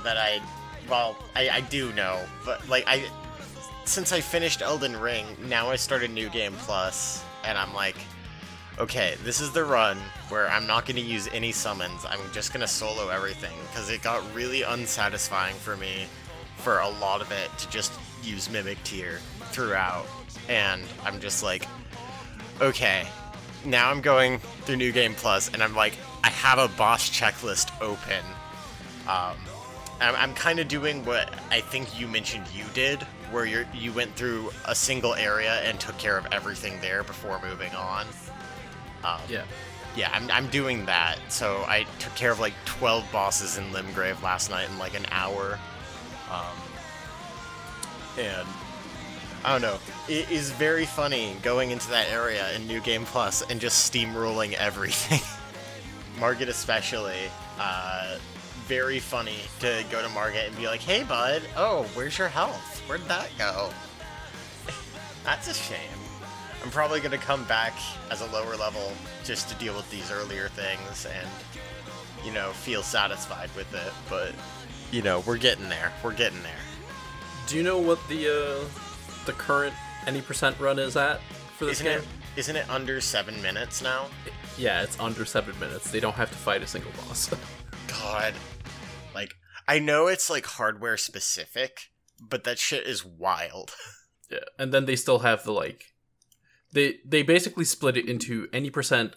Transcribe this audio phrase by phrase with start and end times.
[0.00, 0.40] that I,
[0.88, 3.04] well, I, I do know, but like I,
[3.84, 7.96] since I finished Elden Ring, now I start a New Game Plus, and I'm like,
[8.78, 9.98] okay, this is the run
[10.28, 12.06] where I'm not going to use any summons.
[12.08, 16.06] I'm just going to solo everything because it got really unsatisfying for me
[16.58, 17.92] for a lot of it to just
[18.22, 19.18] use Mimic Tear
[19.50, 20.06] throughout.
[20.48, 21.66] And I'm just like,
[22.60, 23.06] okay,
[23.64, 27.70] now I'm going through New Game Plus, and I'm like, I have a boss checklist
[27.82, 28.24] open.
[29.08, 29.36] Um,
[30.00, 33.92] I'm, I'm kind of doing what I think you mentioned you did, where you you
[33.92, 38.06] went through a single area and took care of everything there before moving on.
[39.04, 39.44] Um, Yeah.
[39.96, 41.16] yeah, I'm, I'm doing that.
[41.28, 45.06] So I took care of like 12 bosses in Limgrave last night in like an
[45.10, 45.58] hour.
[46.30, 46.56] Um,
[48.18, 48.46] and
[49.44, 49.78] I don't know.
[50.08, 54.52] It is very funny going into that area in New Game Plus and just steamrolling
[54.58, 55.20] everything.
[56.18, 57.16] Margit, especially.
[57.58, 58.18] Uh,
[58.70, 62.80] very funny to go to Margit and be like, hey, bud, oh, where's your health?
[62.88, 63.68] Where'd that go?
[65.24, 65.98] That's a shame.
[66.62, 67.72] I'm probably going to come back
[68.12, 68.92] as a lower level
[69.24, 71.28] just to deal with these earlier things and,
[72.24, 73.92] you know, feel satisfied with it.
[74.08, 74.34] But,
[74.92, 75.92] you know, we're getting there.
[76.04, 76.52] We're getting there.
[77.48, 78.68] Do you know what the uh,
[79.26, 79.74] the current
[80.06, 81.20] any percent run is at
[81.56, 81.98] for this Isn't game?
[81.98, 84.06] it, isn't it under seven minutes now?
[84.56, 85.90] Yeah, it's under seven minutes.
[85.90, 87.34] They don't have to fight a single boss.
[87.88, 88.34] God.
[89.70, 93.76] I know it's like hardware specific, but that shit is wild.
[94.30, 95.94] yeah, and then they still have the like,
[96.72, 99.14] they they basically split it into any percent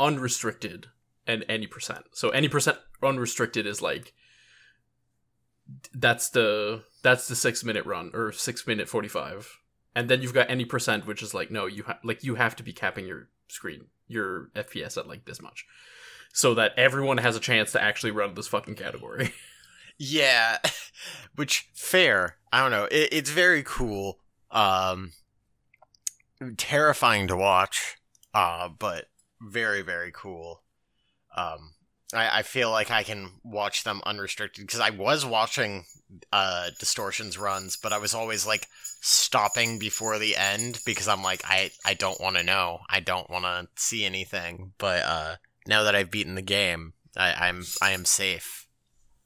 [0.00, 0.88] unrestricted
[1.28, 2.06] and any percent.
[2.10, 4.14] So any percent unrestricted is like
[5.94, 9.60] that's the that's the six minute run or six minute forty five,
[9.94, 12.56] and then you've got any percent which is like no you ha- like you have
[12.56, 15.66] to be capping your screen your FPS at like this much,
[16.32, 19.32] so that everyone has a chance to actually run this fucking category.
[19.98, 20.58] Yeah,
[21.36, 22.36] which fair.
[22.52, 22.84] I don't know.
[22.84, 24.18] It, it's very cool.
[24.50, 25.12] Um,
[26.56, 27.96] terrifying to watch.
[28.34, 29.06] Uh, but
[29.40, 30.62] very very cool.
[31.36, 31.72] Um,
[32.14, 35.84] I, I feel like I can watch them unrestricted because I was watching
[36.32, 38.66] uh distortions runs, but I was always like
[39.00, 42.80] stopping before the end because I'm like I I don't want to know.
[42.88, 44.72] I don't want to see anything.
[44.78, 48.66] But uh, now that I've beaten the game, I, I'm I am safe.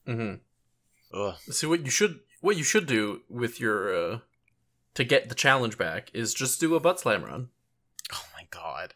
[0.07, 0.35] mm-hmm.
[1.13, 1.35] Ugh.
[1.51, 4.19] See what you should what you should do with your uh
[4.95, 7.49] to get the challenge back is just do a butt slam run.
[8.13, 8.95] Oh my god.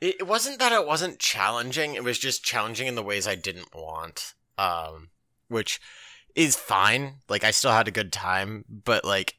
[0.00, 3.34] It, it wasn't that it wasn't challenging, it was just challenging in the ways I
[3.34, 4.34] didn't want.
[4.58, 5.10] Um
[5.48, 5.80] which
[6.34, 7.16] is fine.
[7.28, 9.36] Like I still had a good time, but like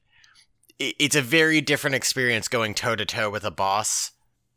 [0.79, 4.11] it, it's a very different experience going toe to toe with a boss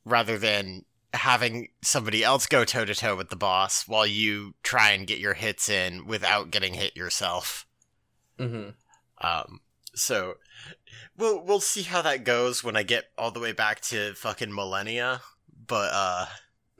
[0.05, 4.90] rather than having somebody else go toe to toe with the boss while you try
[4.90, 7.66] and get your hits in without getting hit yourself.
[8.38, 8.70] Mm-hmm.
[9.26, 9.60] Um,
[9.94, 10.34] so
[11.16, 14.50] we'll we'll see how that goes when I get all the way back to fucking
[14.50, 15.20] Malenia.
[15.66, 16.26] But uh,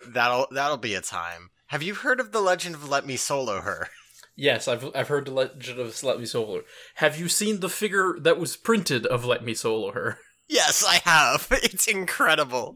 [0.09, 1.51] that'll that'll be a time.
[1.67, 3.89] Have you heard of the legend of Let Me Solo Her?
[4.37, 6.57] Yes, I've I've heard the legend of Let Me Solo.
[6.57, 6.63] Her.
[6.97, 10.19] Have you seen the figure that was printed of Let Me Solo Her?
[10.49, 11.49] Yes, I have.
[11.63, 12.75] It's incredible.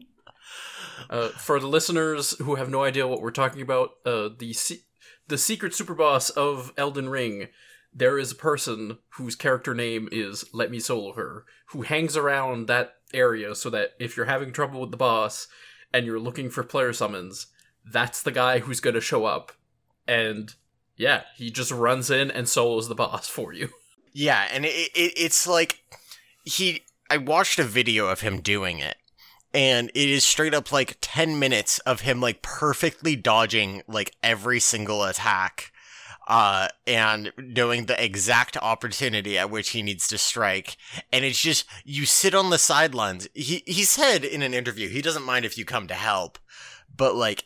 [1.09, 4.83] Uh, for the listeners who have no idea what we're talking about, uh, the se-
[5.27, 7.47] the secret super boss of Elden Ring,
[7.93, 12.67] there is a person whose character name is Let Me Solo Her, who hangs around
[12.67, 15.47] that area so that if you're having trouble with the boss
[15.93, 17.47] and you're looking for player summons,
[17.91, 19.53] that's the guy who's going to show up.
[20.07, 20.53] And
[20.97, 23.69] yeah, he just runs in and solos the boss for you.
[24.17, 25.81] Yeah, and it, it it's like
[26.45, 26.83] he.
[27.09, 28.95] I watched a video of him doing it,
[29.55, 34.59] and it is straight up like 10 minutes of him like perfectly dodging like every
[34.59, 35.71] single attack
[36.27, 40.75] uh and knowing the exact opportunity at which he needs to strike.
[41.11, 43.27] And it's just you sit on the sidelines.
[43.33, 46.37] He he said in an interview he doesn't mind if you come to help
[46.95, 47.45] but like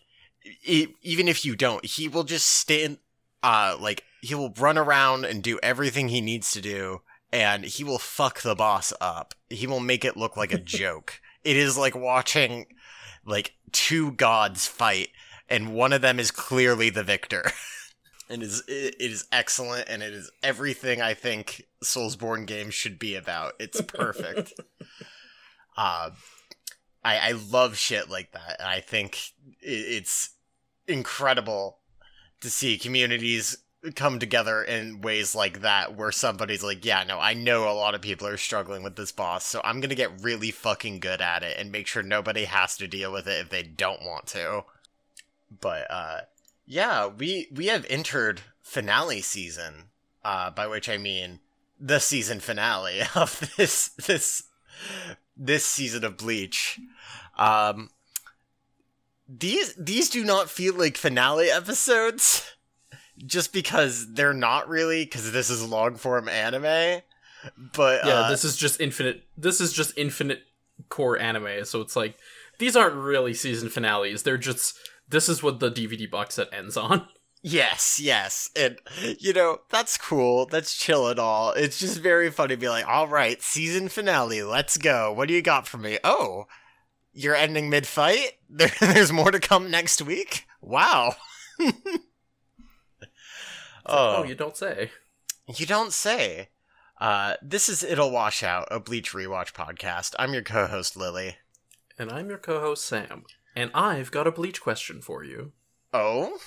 [0.65, 2.97] e even if you don't he will just stand
[3.43, 7.01] uh like he will run around and do everything he needs to do
[7.31, 9.35] and he will fuck the boss up.
[9.49, 12.65] He will make it look like a joke it is like watching
[13.25, 15.09] like two gods fight
[15.47, 17.43] and one of them is clearly the victor.
[18.31, 23.15] And is it is excellent and it is everything i think soulsborne games should be
[23.15, 23.53] about.
[23.59, 24.53] It's perfect.
[25.75, 26.11] Uh
[27.03, 29.17] i i love shit like that and i think
[29.61, 30.31] it, it's
[30.87, 31.79] incredible
[32.41, 33.57] to see communities
[33.95, 37.95] come together in ways like that where somebody's like, yeah, no, I know a lot
[37.95, 41.43] of people are struggling with this boss, so I'm gonna get really fucking good at
[41.43, 44.65] it and make sure nobody has to deal with it if they don't want to.
[45.61, 46.21] But uh
[46.69, 49.85] yeah, we we have entered finale season,
[50.23, 51.39] uh, by which I mean
[51.79, 54.43] the season finale of this this
[55.35, 56.79] this season of Bleach.
[57.37, 57.89] Um,
[59.27, 62.53] these these do not feel like finale episodes,
[63.25, 67.01] just because they're not really because this is long form anime.
[67.73, 69.23] But Yeah, uh, this is just infinite.
[69.37, 70.43] This is just infinite
[70.89, 71.65] core anime.
[71.65, 72.17] So it's like
[72.57, 74.23] these aren't really season finales.
[74.23, 74.77] They're just
[75.07, 77.07] this is what the DVD box set ends on.
[77.41, 78.49] Yes, yes.
[78.53, 78.79] And,
[79.17, 80.45] you know, that's cool.
[80.45, 81.53] That's chill and all.
[81.53, 85.13] It's just very funny to be like, all right, season finale, let's go.
[85.13, 85.99] What do you got for me?
[86.03, 86.47] Oh,
[87.13, 88.33] you're ending mid fight?
[88.49, 90.47] There, there's more to come next week?
[90.61, 91.15] Wow.
[93.91, 94.91] Oh, oh, you don't say.
[95.47, 96.49] you don't say.
[97.01, 100.15] Uh, this is It'll Wash Out, a Bleach Rewatch podcast.
[100.19, 101.37] I'm your co host, Lily.
[101.99, 103.25] And I'm your co-host Sam.
[103.55, 105.51] And I've got a bleach question for you.
[105.93, 106.37] Oh?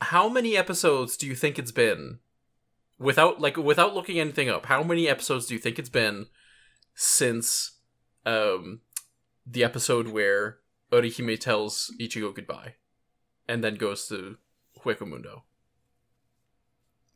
[0.00, 2.20] How many episodes do you think it's been?
[3.00, 6.26] Without like without looking anything up, how many episodes do you think it's been
[6.94, 7.78] since
[8.24, 8.82] um
[9.46, 10.58] the episode where
[10.92, 12.74] Orihime tells Ichigo goodbye
[13.48, 14.36] and then goes to
[14.84, 15.44] Mundo?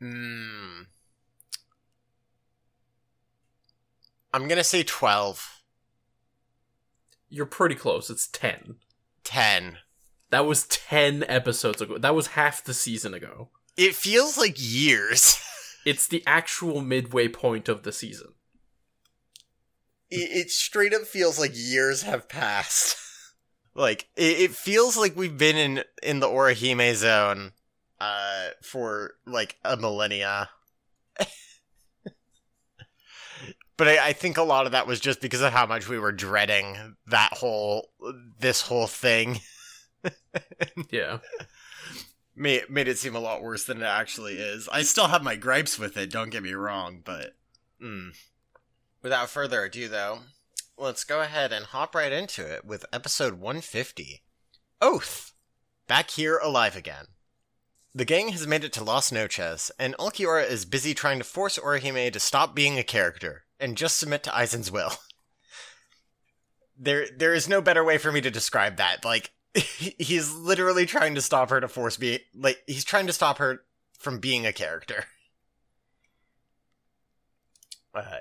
[0.00, 0.82] Hmm.
[4.32, 5.62] I'm gonna say 12.
[7.28, 8.10] You're pretty close.
[8.10, 8.76] It's 10.
[9.24, 9.78] 10.
[10.30, 11.98] That was 10 episodes ago.
[11.98, 13.50] That was half the season ago.
[13.76, 15.40] It feels like years.
[15.86, 18.28] It's the actual midway point of the season.
[20.10, 22.96] it, it straight up feels like years have passed.
[23.74, 27.52] Like it, it feels like we've been in in the Orihime zone
[28.00, 30.50] uh for like a millennia.
[33.76, 35.98] but I, I think a lot of that was just because of how much we
[35.98, 37.90] were dreading that whole
[38.38, 39.40] this whole thing.
[40.90, 41.18] Yeah.
[42.36, 44.68] made made it seem a lot worse than it actually is.
[44.68, 46.10] I still have my gripes with it.
[46.10, 47.34] Don't get me wrong, but
[47.82, 48.10] mm.
[49.02, 50.18] without further ado, though,
[50.78, 54.22] let's go ahead and hop right into it with episode 150,
[54.80, 55.32] Oath.
[55.86, 57.06] Back here, alive again.
[57.94, 61.58] The gang has made it to Las Noches, and Ulquiorra is busy trying to force
[61.58, 64.92] Orihime to stop being a character and just submit to Aizen's will.
[66.76, 69.04] There, there is no better way for me to describe that.
[69.04, 73.38] Like, he's literally trying to stop her to force be like he's trying to stop
[73.38, 73.62] her
[73.96, 75.04] from being a character.
[77.94, 78.16] Uh,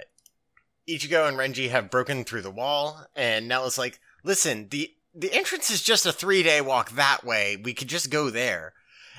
[0.88, 5.70] Ichigo and Renji have broken through the wall, and it's like, listen, the the entrance
[5.70, 7.56] is just a three day walk that way.
[7.56, 8.74] We could just go there.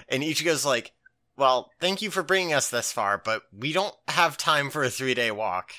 [0.09, 0.92] And Ichigo's like,
[1.37, 4.90] well, thank you for bringing us this far, but we don't have time for a
[4.90, 5.73] three day walk.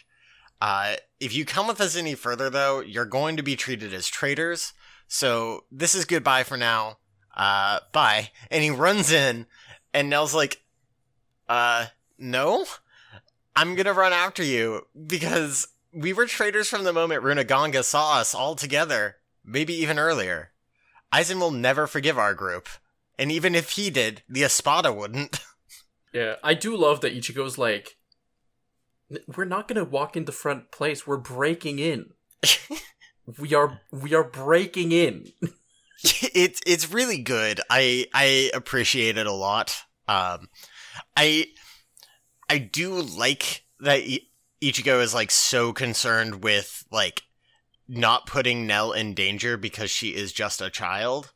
[0.61, 4.07] Uh, if you come with us any further, though, you're going to be treated as
[4.07, 4.73] traitors.
[5.07, 6.97] So this is goodbye for now.
[7.35, 8.31] Uh, bye.
[8.49, 9.45] And he runs in,
[9.93, 10.61] and Nell's like,
[11.47, 11.87] uh,
[12.17, 12.65] no?
[13.55, 18.35] I'm gonna run after you because we were traitors from the moment Runuganga saw us
[18.35, 20.51] all together, maybe even earlier.
[21.13, 22.67] Aizen will never forgive our group.
[23.17, 25.39] And even if he did, the Espada wouldn't.
[26.13, 26.35] Yeah.
[26.41, 27.97] I do love that Ichigo's like,
[29.35, 31.05] we're not gonna walk into front place.
[31.05, 32.11] We're breaking in.
[33.37, 35.33] we are we are breaking in.
[36.03, 37.59] it's it's really good.
[37.69, 39.75] I I appreciate it a lot.
[40.07, 40.47] Um,
[41.17, 41.47] I
[42.49, 43.99] I do like that
[44.61, 47.23] Ichigo is like so concerned with like
[47.87, 51.31] not putting Nell in danger because she is just a child.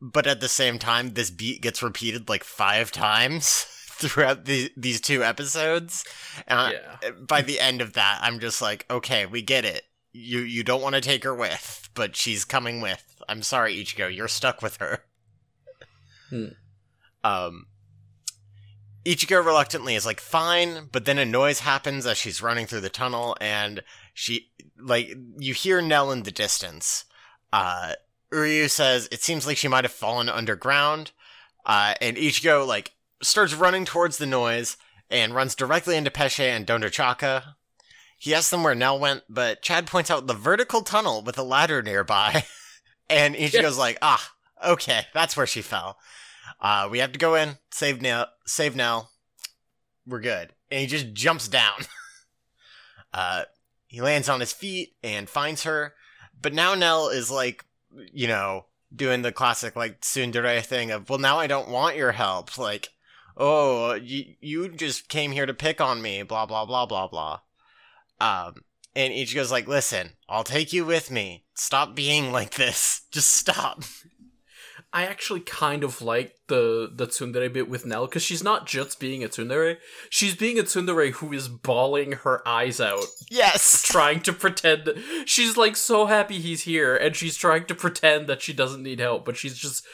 [0.00, 5.00] But at the same time, this beat gets repeated like five times throughout the, these
[5.00, 6.04] two episodes.
[6.48, 7.10] And I- yeah.
[7.26, 9.82] by the end of that, I'm just like, okay, we get it.
[10.14, 13.22] You you don't want to take her with, but she's coming with.
[13.28, 15.04] I'm sorry, Ichigo, you're stuck with her.
[16.28, 16.48] Hmm.
[17.24, 17.66] Um,
[19.04, 22.88] Ichigo reluctantly is like, fine, but then a noise happens as she's running through the
[22.88, 23.82] tunnel, and
[24.14, 27.04] she, like, you hear Nell in the distance.
[27.52, 27.94] Uh,
[28.32, 31.10] Uryu says it seems like she might have fallen underground,
[31.66, 32.92] uh, and Ichigo, like,
[33.22, 34.76] starts running towards the noise
[35.10, 37.54] and runs directly into Pesche and Dondochakka.
[38.18, 41.42] He asks them where Nell went, but Chad points out the vertical tunnel with a
[41.42, 42.44] ladder nearby.
[43.10, 44.32] and Ichigo's like, ah,
[44.64, 45.98] okay, that's where she fell.
[46.62, 49.10] Uh, we have to go in, save Nell, save Nell.
[50.06, 50.52] We're good.
[50.70, 51.80] And he just jumps down.
[53.12, 53.42] uh,
[53.88, 55.94] he lands on his feet and finds her.
[56.40, 57.64] But now Nell is like,
[58.12, 62.12] you know, doing the classic like tsundere thing of, well, now I don't want your
[62.12, 62.56] help.
[62.56, 62.90] Like,
[63.36, 67.40] oh, you, you just came here to pick on me, blah, blah, blah, blah, blah.
[68.20, 68.62] Um,
[68.94, 71.44] and Ichigo's like, listen, I'll take you with me.
[71.54, 73.02] Stop being like this.
[73.10, 73.82] Just stop.
[74.94, 79.00] I actually kind of like the the tsundere bit with Nell because she's not just
[79.00, 79.78] being a tsundere;
[80.10, 83.82] she's being a tsundere who is bawling her eyes out, Yes.
[83.82, 84.92] trying to pretend
[85.24, 89.00] she's like so happy he's here, and she's trying to pretend that she doesn't need
[89.00, 89.84] help, but she's just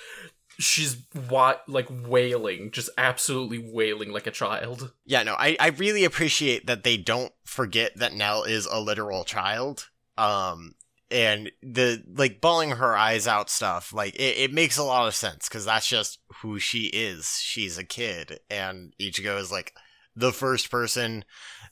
[0.59, 0.97] she's
[1.31, 4.93] wa- like wailing, just absolutely wailing like a child.
[5.07, 9.23] Yeah, no, I, I really appreciate that they don't forget that Nell is a literal
[9.25, 9.89] child.
[10.17, 10.75] Um,
[11.11, 15.15] and the, like, bawling her eyes out stuff, like, it, it makes a lot of
[15.15, 17.39] sense, because that's just who she is.
[17.43, 19.75] She's a kid, and Ichigo is, like,
[20.15, 21.25] the first person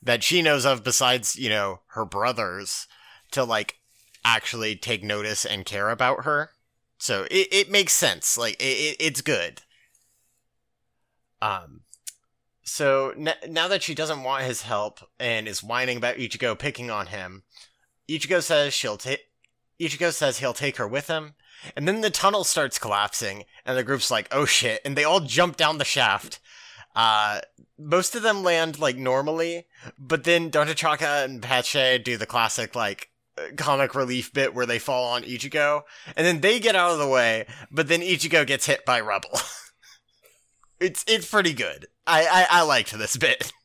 [0.03, 2.87] that she knows of besides, you know, her brothers
[3.33, 3.77] to, like,
[4.25, 6.51] actually take notice and care about her.
[6.99, 8.39] So it, it makes sense.
[8.39, 9.63] Like, it, it, it's good.
[11.43, 11.83] Um,
[12.63, 16.91] so n- now that she doesn't want his help and is whining about Ichigo picking
[16.91, 17.43] on him,
[18.09, 19.21] Ichigo says she'll take.
[19.81, 21.35] Ichigo says he'll take her with him,
[21.77, 25.21] and then the tunnel starts collapsing, and the group's like, "Oh shit!" and they all
[25.21, 26.41] jump down the shaft.
[26.95, 27.41] Uh,
[27.79, 29.67] most of them land like normally,
[29.99, 33.11] but then Dondochakka and Pesche do the classic like
[33.57, 35.83] comic relief bit where they fall on Ichigo,
[36.17, 39.39] and then they get out of the way, but then Ichigo gets hit by rubble.
[40.81, 41.87] it's it's pretty good.
[42.07, 43.53] I, I, I liked this bit.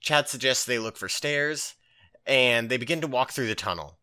[0.00, 1.74] Chad suggests they look for stairs,
[2.26, 3.98] and they begin to walk through the tunnel.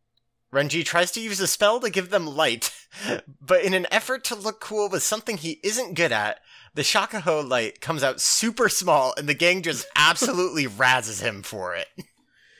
[0.54, 2.72] Renji tries to use a spell to give them light,
[3.42, 6.40] but in an effort to look cool with something he isn't good at,
[6.74, 11.76] the Shakkaho light comes out super small, and the gang just absolutely razzes him for
[11.76, 11.88] it.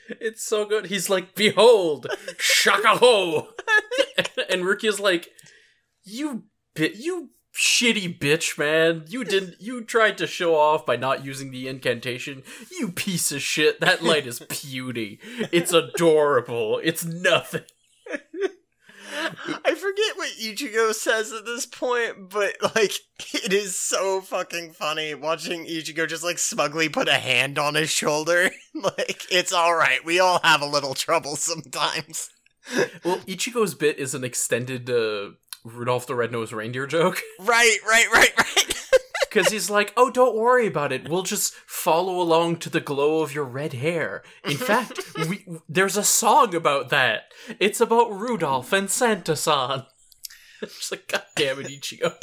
[0.08, 0.86] It's so good.
[0.86, 2.06] He's like, "Behold,
[2.38, 3.48] Shakkaho,"
[4.50, 5.28] and Rukia's like,
[6.02, 9.04] "You bit, you shitty bitch, man.
[9.08, 9.56] You didn't.
[9.60, 12.44] You tried to show off by not using the incantation.
[12.78, 13.80] You piece of shit.
[13.80, 15.18] That light is beauty.
[15.52, 16.80] It's adorable.
[16.82, 17.64] It's nothing."
[19.20, 22.92] I forget what Ichigo says at this point, but like
[23.34, 27.90] it is so fucking funny watching Ichigo just like smugly put a hand on his
[27.90, 28.50] shoulder.
[28.74, 30.04] like it's all right.
[30.04, 32.30] We all have a little trouble sometimes.
[33.04, 35.30] Well, Ichigo's bit is an extended uh,
[35.76, 37.20] Rudolph the Red-Nosed Reindeer joke.
[37.40, 38.74] Right, right, right, right.
[39.28, 41.06] Because he's like, oh, don't worry about it.
[41.06, 44.22] We'll just follow along to the glow of your red hair.
[44.42, 44.98] In fact,
[45.28, 47.24] we, there's a song about that.
[47.60, 49.84] It's about Rudolph and Santa-san.
[50.62, 52.14] It's like, God damn it, Ichigo.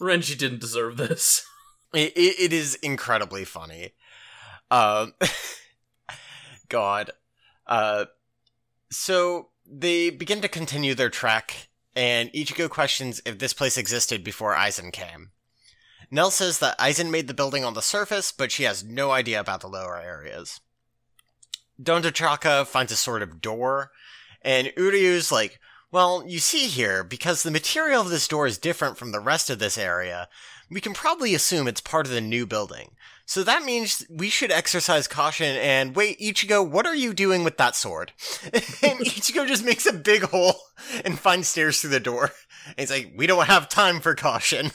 [0.00, 1.46] Renji didn't deserve this.
[1.92, 3.92] It, it, it is incredibly funny.
[4.70, 5.12] Um,
[6.70, 7.10] God.
[7.66, 8.06] Uh,
[8.90, 11.67] so they begin to continue their trek,
[11.98, 15.32] and Ichigo questions if this place existed before Aizen came.
[16.12, 19.40] Nell says that Aizen made the building on the surface, but she has no idea
[19.40, 20.60] about the lower areas.
[21.82, 23.90] Dondochakka finds a sort of door,
[24.42, 25.58] and Uryu's like,
[25.90, 29.50] well, you see here, because the material of this door is different from the rest
[29.50, 30.28] of this area,
[30.70, 32.92] we can probably assume it's part of the new building.
[33.28, 37.58] So that means we should exercise caution and wait, Ichigo, what are you doing with
[37.58, 38.12] that sword?
[38.54, 38.62] and
[39.00, 40.54] Ichigo just makes a big hole
[41.04, 42.30] and finds stairs through the door.
[42.68, 44.70] And he's like, we don't have time for caution.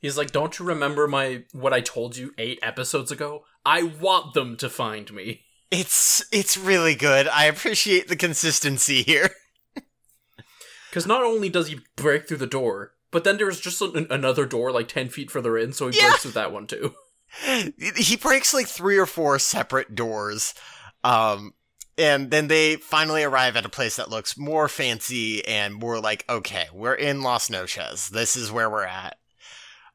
[0.00, 3.44] He's like, don't you remember my what I told you eight episodes ago?
[3.64, 5.42] I want them to find me.
[5.70, 7.28] It's it's really good.
[7.28, 9.30] I appreciate the consistency here.
[10.90, 14.44] Because not only does he break through the door, but then there's just an, another
[14.44, 16.08] door like 10 feet further in, so he Yeah.
[16.08, 16.94] breaks through that one too.
[17.96, 20.54] he breaks like three or four separate doors
[21.04, 21.54] um
[21.98, 26.24] and then they finally arrive at a place that looks more fancy and more like
[26.28, 28.08] okay we're in las noches.
[28.10, 29.18] This is where we're at.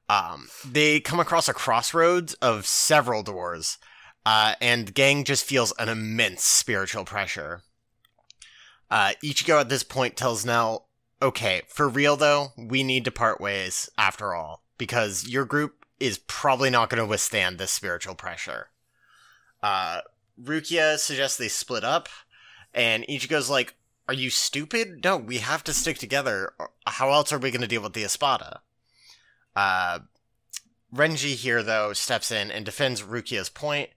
[0.10, 3.78] Um they come across a crossroads of several doors
[4.26, 7.62] uh and gang just feels an immense spiritual pressure.
[8.90, 10.88] Uh ichigo at this point tells nell
[11.22, 16.20] okay for real though we need to part ways after all because your group is
[16.20, 18.70] probably not going to withstand this spiritual pressure.
[19.62, 20.02] Uh,
[20.42, 22.10] Rukia suggests they split up,
[22.74, 23.76] and Ichigo's like,
[24.08, 25.04] Are you stupid?
[25.04, 26.54] No, we have to stick together.
[26.86, 28.62] How else are we going to deal with the Espada?
[29.56, 30.00] Uh,
[30.94, 33.90] Renji here, though, steps in and defends Rukia's point,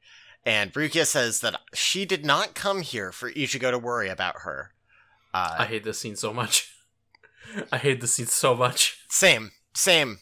[0.44, 4.72] and Rukia says that she did not come here for Ichigo to worry about her.
[5.32, 6.74] Uh, I hate this scene so much.
[7.72, 9.04] I hate this scene so much.
[9.08, 10.18] Same, same.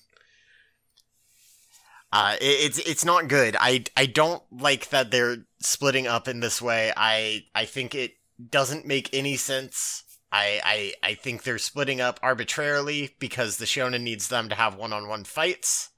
[2.12, 3.57] Uh, it, it's it's not good.
[3.59, 6.93] I I don't like that they're splitting up in this way.
[6.97, 8.15] I I think it
[8.50, 10.05] doesn't make any sense.
[10.33, 14.75] I I I think they're splitting up arbitrarily because the shonen needs them to have
[14.77, 15.91] one-on-one fights.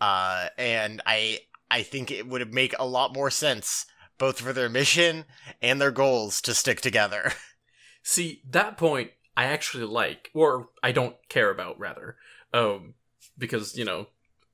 [0.00, 1.40] Uh, and I
[1.70, 3.86] I think it would make a lot more sense
[4.18, 5.24] both for their mission
[5.62, 7.32] and their goals to stick together.
[8.02, 12.16] See, that point I actually like, or I don't care about, rather.
[12.52, 12.94] Um,
[13.36, 14.08] because, you know,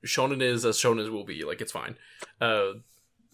[0.05, 1.95] shonen is as shonen will be, like, it's fine.
[2.41, 2.73] Uh,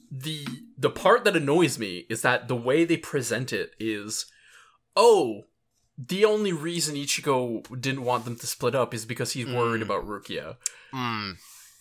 [0.09, 0.45] the
[0.77, 4.25] the part that annoys me is that the way they present it is
[4.95, 5.45] oh
[5.97, 9.85] the only reason Ichigo didn't want them to split up is because he's worried Mm.
[9.85, 10.57] about Rukia.
[10.91, 11.31] Hmm.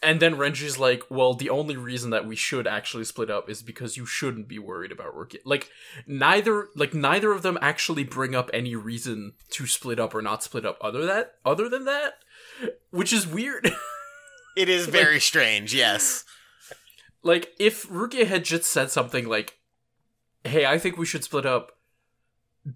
[0.02, 3.62] And then Renji's like, well, the only reason that we should actually split up is
[3.62, 5.40] because you shouldn't be worried about Rukia.
[5.44, 5.68] Like
[6.06, 10.42] neither like neither of them actually bring up any reason to split up or not
[10.42, 12.14] split up other that other than that.
[12.90, 13.72] Which is weird.
[14.56, 16.24] It is very strange, yes.
[17.22, 19.58] like if Rukia had just said something like,
[20.44, 21.72] "Hey, I think we should split up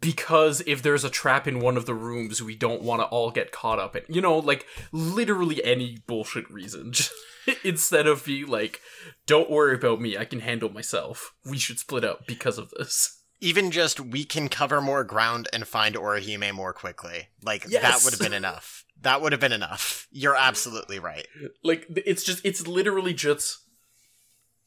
[0.01, 3.31] because if there's a trap in one of the rooms, we don't want to all
[3.31, 6.93] get caught up in." You know, like literally any bullshit reason.
[7.65, 8.81] Instead of being like,
[9.27, 11.35] "Don't worry about me, I can handle myself.
[11.45, 15.69] We should split up because of this." Even just we can cover more ground and
[15.69, 17.29] find Orihime more quickly.
[17.43, 18.87] Like that would have been enough.
[19.03, 20.09] That would have been enough.
[20.11, 21.27] You're absolutely right.
[21.63, 23.59] Like it's just it's literally just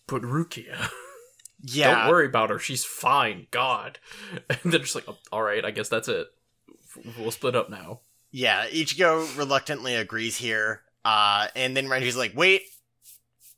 [0.07, 0.89] but Rukia.
[1.59, 2.01] Yeah.
[2.01, 2.59] Don't worry about her.
[2.59, 3.47] She's fine.
[3.49, 3.97] God.
[4.49, 6.27] And they're just like, "Oh, all right, I guess that's it.
[7.17, 8.01] We'll split up now.
[8.29, 10.83] Yeah, Ichigo reluctantly agrees here.
[11.03, 12.61] Uh, and then Renji's like, wait,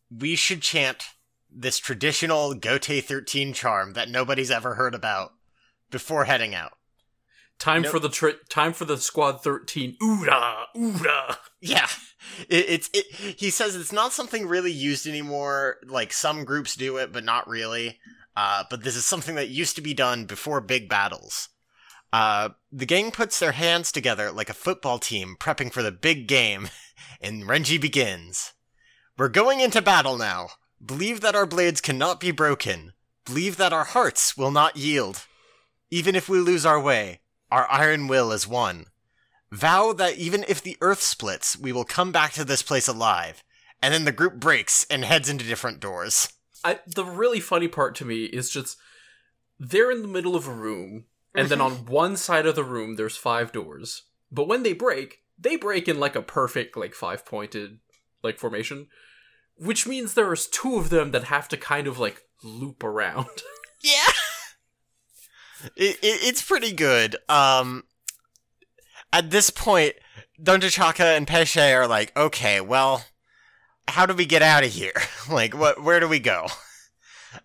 [0.09, 1.03] we should chant
[1.51, 5.33] this traditional Gotei 13 charm that nobody's ever heard about
[5.89, 6.73] before heading out.
[7.57, 7.91] Time Nope.
[7.91, 9.97] for the tri- time for the squad thirteen.
[10.01, 11.37] Oora, oora.
[11.59, 11.87] Yeah.
[12.47, 13.05] It, it's it,
[13.37, 15.75] he says it's not something really used anymore.
[15.85, 17.99] Like some groups do it, but not really.
[18.33, 21.49] Uh, but this is something that used to be done before big battles.
[22.13, 26.27] Uh, the gang puts their hands together like a football team prepping for the big
[26.27, 26.69] game,
[27.21, 28.53] and Renji begins.
[29.17, 30.47] We're going into battle now.
[30.83, 32.93] Believe that our blades cannot be broken.
[33.25, 35.25] Believe that our hearts will not yield.
[35.91, 37.19] Even if we lose our way,
[37.51, 38.85] our iron will is one.
[39.51, 43.43] Vow that even if the earth splits, we will come back to this place alive.
[43.81, 46.33] And then the group breaks and heads into different doors.
[46.63, 48.77] I, the really funny part to me is just
[49.59, 51.91] they're in the middle of a room, and then on mm-hmm.
[51.91, 54.03] one side of the room there's five doors.
[54.31, 57.79] But when they break, they break in like a perfect like five pointed
[58.21, 58.87] like formation,
[59.59, 63.27] which means there's two of them that have to kind of like loop around.
[63.81, 64.11] Yeah.
[65.77, 67.15] It, it, it's pretty good.
[67.29, 67.85] Um,
[69.13, 69.93] at this point,
[70.41, 73.05] Dondochakka and Pesche are like, okay, well,
[73.87, 74.91] how do we get out of here?
[75.31, 75.81] like, what?
[75.81, 76.47] Where do we go?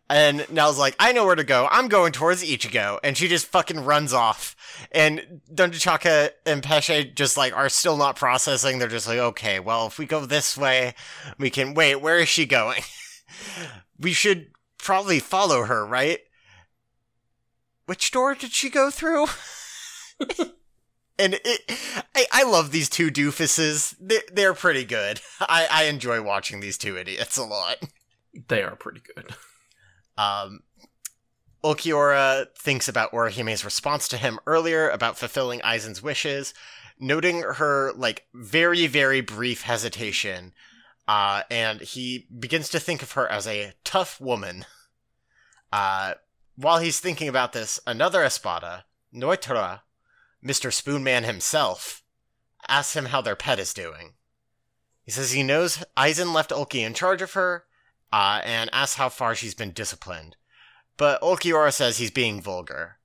[0.08, 1.68] And Nell's like, I know where to go.
[1.70, 2.98] I'm going towards Ichigo.
[3.02, 4.56] And she just fucking runs off.
[4.92, 8.78] And Dondochakka and Pesche just like are still not processing.
[8.78, 10.94] They're just like, okay, well, if we go this way,
[11.38, 11.74] we can.
[11.74, 12.82] Wait, where is she going?
[13.98, 16.20] we should probably follow her, right?
[17.86, 19.26] Which door did she go through?
[21.18, 21.60] and it,
[22.14, 23.94] I, I love these two doofuses.
[24.00, 25.20] They're, they're pretty good.
[25.40, 27.76] I, I enjoy watching these two idiots a lot.
[28.48, 29.34] they are pretty good.
[30.16, 30.60] Um,
[31.64, 36.52] Ulquiorra thinks about Orihime's response to him earlier about fulfilling Aizen's wishes,
[37.00, 40.52] noting her, like, very, very brief hesitation.
[41.08, 44.64] Uh, and he begins to think of her as a tough woman.
[45.72, 46.14] Uh,
[46.56, 49.80] while he's thinking about this, another Espada, Nnoitra,
[50.44, 50.70] Mr.
[50.70, 52.02] Spoonman himself,
[52.68, 54.14] asks him how their pet is doing.
[55.02, 57.64] He says he knows Aizen left Ulki in charge of her,
[58.12, 60.36] uh, and asks how far she's been disciplined.
[60.96, 62.98] But Ulquiorra says he's being vulgar.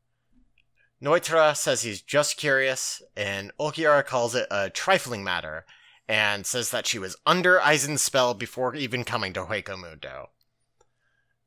[1.01, 5.65] Nnoitra says he's just curious, and Ulquiorra calls it a trifling matter,
[6.07, 10.29] and says that she was under Aizen's spell before even coming to Hueco Mundo.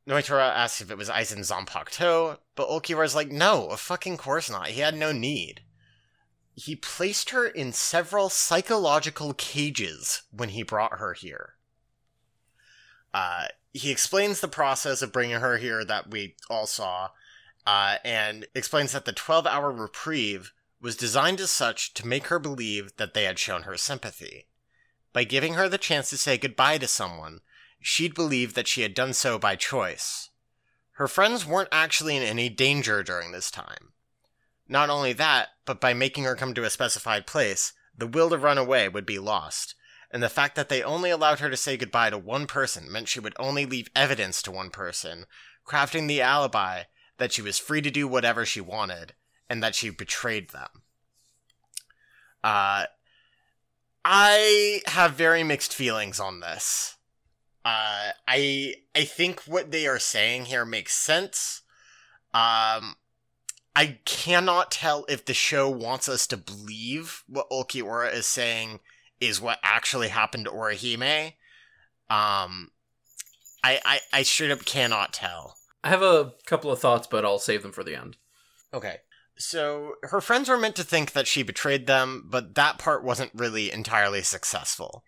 [0.08, 4.68] Nnoitra asks if it was Aizen Zanpakuto, but Ulquiorra's like, no, of fucking course not.
[4.68, 5.62] He had no need.
[6.54, 11.54] He placed her in several psychological cages when he brought her here.
[13.12, 17.10] Uh, he explains the process of bringing her here that we all saw,
[17.66, 22.38] uh, and explains that the 12 hour reprieve was designed as such to make her
[22.38, 24.46] believe that they had shown her sympathy.
[25.12, 27.40] By giving her the chance to say goodbye to someone,
[27.80, 30.30] she'd believe that she had done so by choice.
[30.92, 33.92] Her friends weren't actually in any danger during this time.
[34.68, 38.38] Not only that, but by making her come to a specified place, the will to
[38.38, 39.74] run away would be lost,
[40.12, 43.08] and the fact that they only allowed her to say goodbye to one person meant
[43.08, 45.24] she would only leave evidence to one person,
[45.66, 46.82] crafting the alibi
[47.16, 49.14] that she was free to do whatever she wanted,
[49.48, 50.68] and that she betrayed them.
[52.44, 52.84] Uh,
[54.04, 56.96] I have very mixed feelings on this.
[57.64, 61.62] Uh, I I think what they are saying here makes sense.
[62.34, 62.96] Um,
[63.74, 68.80] I cannot tell if the show wants us to believe what Ulquiorra is saying
[69.22, 71.34] is what actually happened to Orihime.
[72.10, 72.70] Um,
[73.64, 75.56] I, I, I straight up cannot tell.
[75.84, 78.16] I have a couple of thoughts, but I'll save them for the end.
[78.74, 78.98] Okay.
[79.36, 83.32] So her friends were meant to think that she betrayed them, but that part wasn't
[83.34, 85.04] really entirely successful.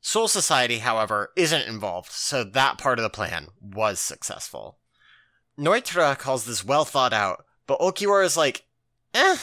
[0.00, 4.78] Soul Society, however, isn't involved, so that part of the plan was successful.
[5.58, 8.64] Nnoitra calls this well thought out, but Ulquiorra is like,
[9.12, 9.36] eh.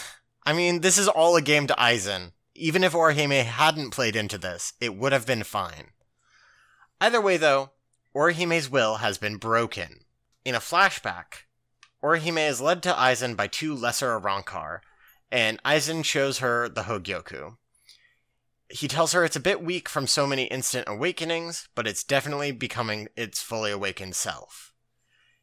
[0.46, 2.32] I mean, this is all a game to Aizen.
[2.60, 5.92] Even if Orihime hadn't played into this, it would have been fine.
[7.00, 7.70] Either way, though,
[8.16, 10.06] Orihime's will has been broken.
[10.44, 11.46] In a flashback,
[12.04, 14.80] Orihime is led to Aizen by two lesser Arrancar,
[15.32, 17.58] and Aizen shows her the Hogyoku.
[18.70, 22.52] He tells her it's a bit weak from so many instant awakenings, but it's definitely
[22.52, 24.74] becoming its fully awakened self.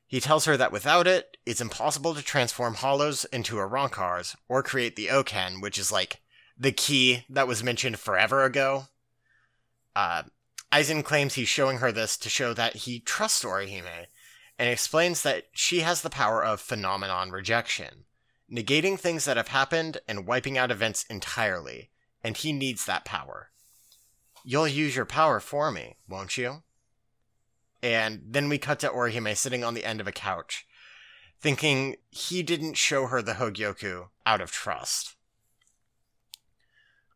[0.09, 4.97] He tells her that without it, it's impossible to transform hollows into Arrancars or create
[4.97, 6.21] the Oken, which is like
[6.57, 8.85] the key that was mentioned forever ago.
[9.97, 10.25] Uh,
[10.73, 14.07] Aizen claims he's showing her this to show that he trusts Orihime,
[14.59, 18.05] and explains that she has the power of phenomenon rejection,
[18.51, 21.91] negating things that have happened and wiping out events entirely,
[22.23, 23.51] and he needs that power.
[24.45, 26.63] You'll use your power for me, won't you?
[27.83, 30.67] And then we cut to Orihime sitting on the end of a couch,
[31.41, 35.14] thinking he didn't show her the Hogyoku out of trust.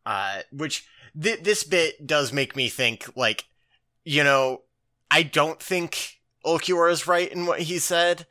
[0.09, 0.87] Uh, which
[1.21, 3.45] th- this bit does make me think, like,
[4.03, 4.63] you know,
[5.11, 8.25] I don't think Ulquiorra is right in what he said.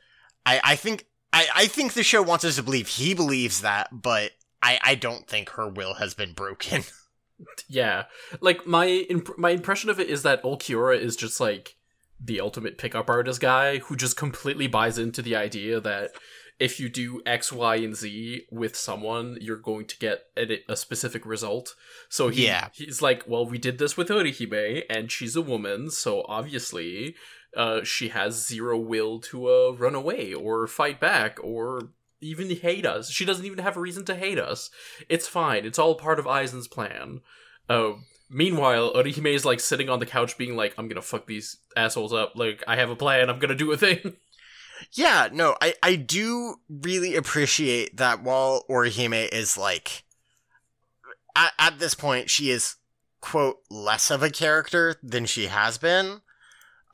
[0.44, 4.02] I, I think I, I think the show wants us to believe he believes that,
[4.02, 6.82] but I, I don't think her will has been broken.
[7.68, 8.06] yeah,
[8.40, 11.76] like my imp- my impression of it is that Ulquiorra is just like
[12.20, 16.10] the ultimate pickup artist guy who just completely buys into the idea that
[16.58, 20.76] if you do X, Y, and Z with someone, you're going to get a, a
[20.76, 21.74] specific result.
[22.08, 22.68] So he, Yeah.
[22.74, 27.14] he's like, well, we did this with Orihime, and she's a woman, so obviously
[27.56, 31.90] uh, she has zero will to uh, run away or fight back or
[32.20, 33.10] even hate us.
[33.10, 34.70] She doesn't even have a reason to hate us.
[35.08, 35.64] It's fine.
[35.64, 37.20] It's all part of Aizen's plan.
[37.68, 37.92] Uh,
[38.28, 42.12] meanwhile, Orihime is like sitting on the couch being like, I'm gonna fuck these assholes
[42.12, 42.32] up.
[42.34, 43.30] Like, I have a plan.
[43.30, 44.16] I'm gonna do a thing.
[44.92, 50.04] Yeah, no, I, I do really appreciate that while Orihime is like,
[51.34, 52.76] at, at this point, she is,
[53.20, 56.20] quote, less of a character than she has been.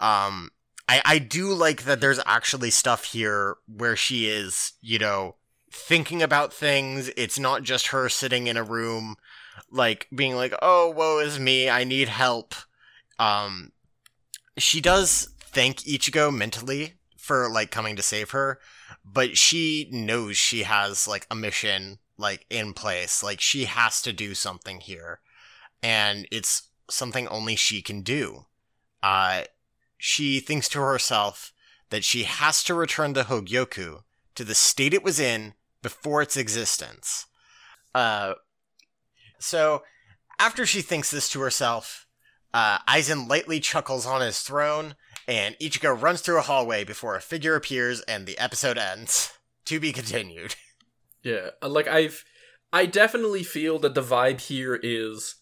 [0.01, 0.51] Um,
[0.89, 5.37] I, I do like that there's actually stuff here where she is, you know,
[5.71, 7.11] thinking about things.
[7.17, 9.17] It's not just her sitting in a room,
[9.71, 12.55] like, being like, oh, woe is me, I need help.
[13.19, 13.73] Um,
[14.59, 16.95] she does thank Ichigo mentally
[17.25, 18.61] for like coming to save her,
[19.03, 23.23] but she knows she has like a mission like in place.
[23.23, 25.21] Like she has to do something here.
[25.83, 28.45] And it's something only she can do.
[29.03, 29.45] Uh
[29.97, 31.53] she thinks to herself
[31.89, 34.03] that she has to return the Hogyoku
[34.35, 37.25] to the state it was in before its existence.
[37.95, 38.35] Uh
[39.39, 39.83] so
[40.39, 42.07] after she thinks this to herself,
[42.53, 44.95] uh, Aizen lightly chuckles on his throne,
[45.27, 49.33] and Ichigo runs through a hallway before a figure appears and the episode ends.
[49.69, 50.57] To be continued.
[51.23, 52.23] Yeah, like I've,
[52.71, 55.37] I definitely feel that the vibe here is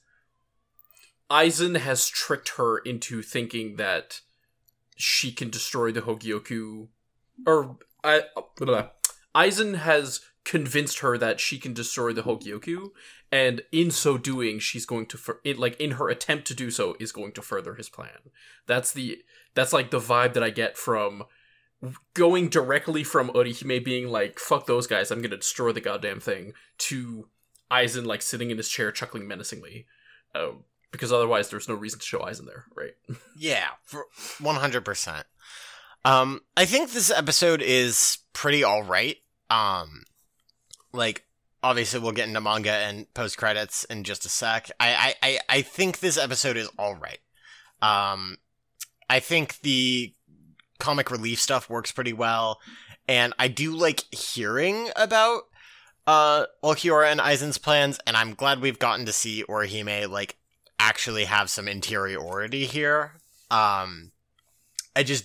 [1.28, 4.20] Aizen has tricked her into thinking that
[4.96, 6.88] she can destroy the Hogyoku,
[7.46, 8.24] or I,
[8.56, 8.90] blah.
[9.34, 12.90] Aizen has convinced her that she can destroy the Hogyoku,
[13.30, 16.70] and in so doing, she's going to, fur- it, like in her attempt to do
[16.70, 18.30] so, is going to further his plan.
[18.66, 19.22] That's the,
[19.54, 21.24] that's like the vibe that I get from
[22.14, 26.52] going directly from Orihime being like, fuck those guys, I'm gonna destroy the goddamn thing,
[26.78, 27.28] to
[27.70, 29.86] Aizen like sitting in his chair chuckling menacingly.
[30.34, 32.92] Um, because otherwise there's no reason to show Aizen there, right?
[33.36, 35.24] Yeah, for 100%.
[36.04, 39.16] Um, I think this episode is pretty alright.
[39.50, 40.02] Um,
[40.92, 41.24] like,
[41.62, 44.70] obviously we'll get into manga and post credits in just a sec.
[44.78, 47.20] I, I, I, I think this episode is alright.
[47.80, 48.36] Um,
[49.12, 50.14] I think the
[50.78, 52.60] comic relief stuff works pretty well,
[53.06, 55.42] and I do like hearing about
[56.06, 60.38] uh Ulquiorra and Aizen's plans, and I'm glad we've gotten to see Orihime like
[60.78, 63.12] actually have some interiority here.
[63.50, 64.12] Um,
[64.96, 65.24] I just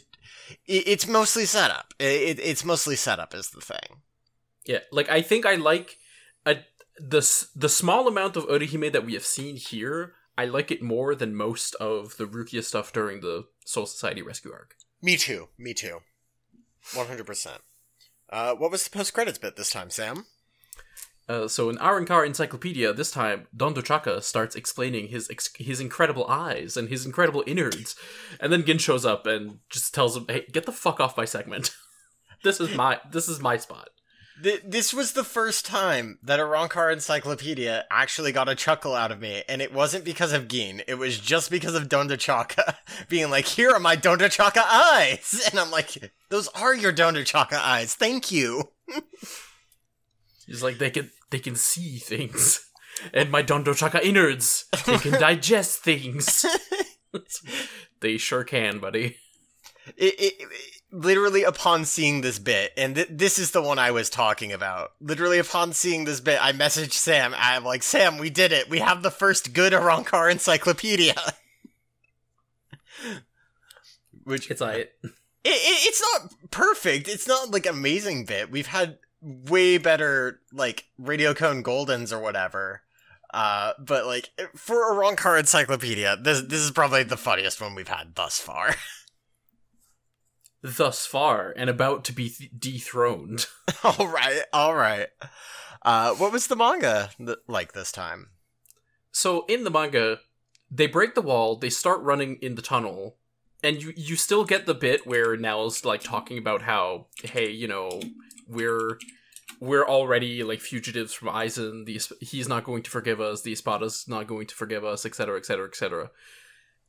[0.68, 1.94] it, it's mostly setup.
[1.98, 4.02] It, it's mostly setup is the thing.
[4.66, 5.98] Yeah, like I think I like
[6.46, 6.58] a,
[7.00, 7.22] the
[7.56, 10.16] the small amount of Orihime that we have seen here.
[10.38, 14.52] I like it more than most of the Rukia stuff during the Soul Society rescue
[14.52, 14.76] arc.
[15.02, 15.50] Me too.
[15.58, 16.00] Me too.
[16.94, 17.62] One hundred percent.
[18.30, 20.26] Uh, what was the post credits bit this time, Sam?
[21.30, 26.26] Uh, so in Arrancar Encyclopedia, this time Don Chaka starts explaining his ex- his incredible
[26.28, 27.96] eyes and his incredible innards,
[28.40, 31.26] and then Gin shows up and just tells him, "Hey, get the fuck off my
[31.26, 31.76] segment.
[32.44, 33.90] this is my this is my spot."
[34.42, 39.20] Th- this was the first time that Arrancar Encyclopedia actually got a chuckle out of
[39.20, 40.84] me, and it wasn't because of Gin.
[40.88, 42.76] It was just because of Dondochakka
[43.10, 47.96] being like, "Here are my Dondochakka eyes," and I'm like, "Those are your Dondochakka eyes.
[47.96, 48.70] Thank you."
[50.46, 52.70] He's like, "They can they can see things,
[53.14, 56.46] and my Dondachaka innards they can digest things."
[58.02, 59.18] they sure can, buddy.
[59.96, 63.92] It, it, it, literally upon seeing this bit, and th- this is the one I
[63.92, 64.94] was talking about.
[65.02, 67.34] Literally upon seeing this bit, I messaged Sam.
[67.38, 68.70] I'm like, Sam, we did it.
[68.70, 71.16] We have the first good Arrancar encyclopedia.
[74.24, 74.74] Which It's I.
[74.74, 77.08] it, it, it's not perfect.
[77.08, 78.52] It's not like amazing bit.
[78.52, 82.82] We've had way better like Radio Cone Goldens or whatever.
[83.34, 87.88] Uh, but like for a Arrancar encyclopedia, this this is probably the funniest one we've
[87.88, 88.76] had thus far.
[90.62, 93.48] thus far and about to be th- dethroned.
[93.84, 95.08] all right, all right.
[95.84, 98.30] Uh, what was the manga th- like this time?
[99.12, 100.20] So in the manga,
[100.70, 103.18] they break the wall, they start running in the tunnel,
[103.64, 107.68] and you you still get the bit where Nell's like talking about how hey, you
[107.68, 108.02] know,
[108.48, 109.00] we're
[109.60, 111.86] we're already like fugitives from Aizen.
[111.86, 113.42] The he's not going to forgive us.
[113.42, 116.12] The Espada's not going to forgive us, etc., etc., etc.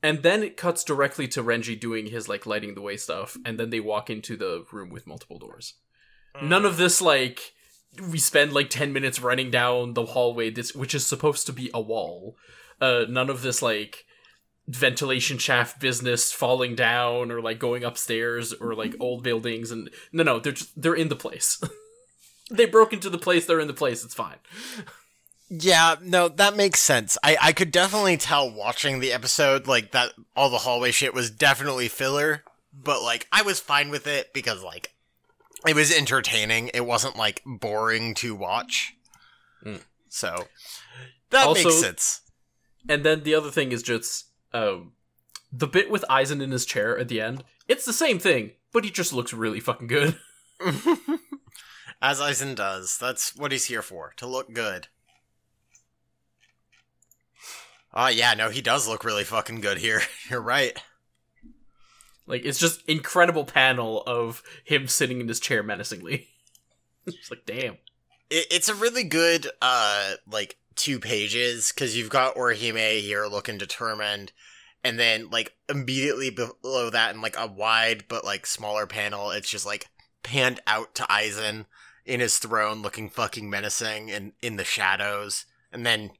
[0.02, 3.58] And then it cuts directly to Renji doing his like lighting the way stuff, and
[3.58, 5.74] then they walk into the room with multiple doors.
[6.40, 7.52] None of this like
[8.10, 11.70] we spend like 10 minutes running down the hallway this which is supposed to be
[11.74, 12.36] a wall.
[12.80, 14.04] Uh none of this like
[14.68, 20.22] ventilation shaft business falling down or like going upstairs or like old buildings and no
[20.22, 21.60] no they're just, they're in the place.
[22.50, 24.36] they broke into the place, they're in the place, it's fine.
[25.50, 27.16] Yeah, no, that makes sense.
[27.22, 31.30] I, I could definitely tell watching the episode, like, that all the hallway shit was
[31.30, 34.92] definitely filler, but, like, I was fine with it because, like,
[35.66, 36.70] it was entertaining.
[36.74, 38.94] It wasn't, like, boring to watch.
[39.64, 39.82] Mm.
[40.08, 40.48] So,
[41.30, 42.20] that Also- makes sense.
[42.88, 44.92] And then the other thing is just um
[45.52, 47.44] the bit with Aizen in his chair at the end.
[47.66, 50.18] It's the same thing, but he just looks really fucking good.
[52.00, 52.96] As Aizen does.
[52.98, 54.86] That's what he's here for, to look good.
[58.00, 60.02] Oh, yeah, no, he does look really fucking good here.
[60.30, 60.80] You're right.
[62.28, 66.28] Like it's just incredible panel of him sitting in his chair menacingly.
[67.06, 67.78] it's like damn.
[68.30, 73.58] it, it's a really good uh like two pages because you've got Orihime here looking
[73.58, 74.30] determined
[74.84, 79.50] and then like immediately below that in like a wide but like smaller panel it's
[79.50, 79.88] just like
[80.22, 81.64] panned out to Aizen
[82.04, 86.10] in his throne looking fucking menacing and in the shadows and then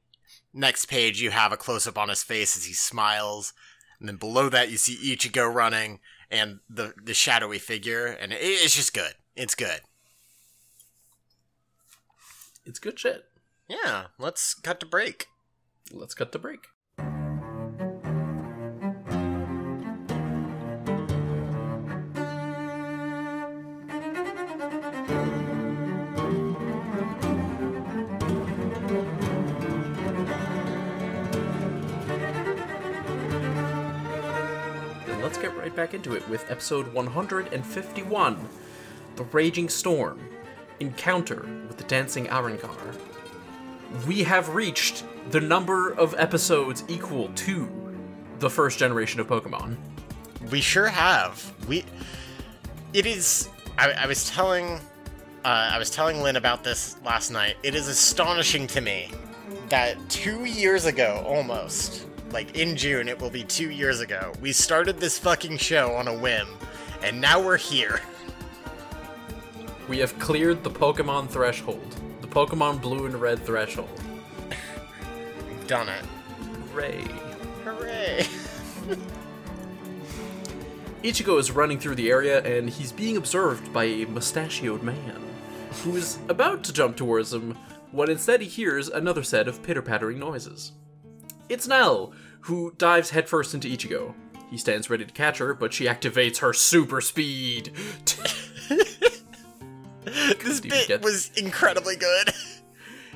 [0.53, 3.53] next page you have a close up on his face as he smiles
[3.99, 5.99] and then below that you see Ichigo running
[6.31, 9.81] and the the shadowy figure and it, it's just good it's good
[12.65, 13.25] It's good shit.
[13.67, 15.27] yeah let's cut to break
[15.91, 16.67] Let's cut the break.
[35.59, 38.49] Right back into it with episode 151
[39.15, 40.19] The Raging Storm
[40.79, 42.95] Encounter with the Dancing Arrancar
[44.07, 47.67] we have reached the number of episodes equal to
[48.39, 49.77] the first generation of Pokemon.
[50.51, 51.53] We sure have.
[51.67, 51.85] We.
[52.93, 53.49] It is.
[53.77, 54.79] I, I was telling.
[55.45, 57.55] Uh, I was telling Lynn about this last night.
[57.63, 59.11] It is astonishing to me
[59.69, 64.51] that two years ago, almost, like in June, it will be two years ago, we
[64.51, 66.47] started this fucking show on a whim,
[67.03, 68.01] and now we're here.
[69.87, 74.01] We have cleared the Pokemon threshold, the Pokemon Blue and Red threshold.
[75.47, 76.05] We've done it.
[76.71, 77.07] Hooray!
[77.63, 78.27] Hooray!
[81.03, 85.21] Ichigo is running through the area and he's being observed by a mustachioed man
[85.83, 87.57] who is about to jump towards him
[87.91, 90.73] when instead he hears another set of pitter pattering noises.
[91.49, 94.13] It's Nell, who dives headfirst into Ichigo.
[94.49, 97.71] He stands ready to catch her, but she activates her super speed.
[100.05, 102.31] this bit get- was incredibly good.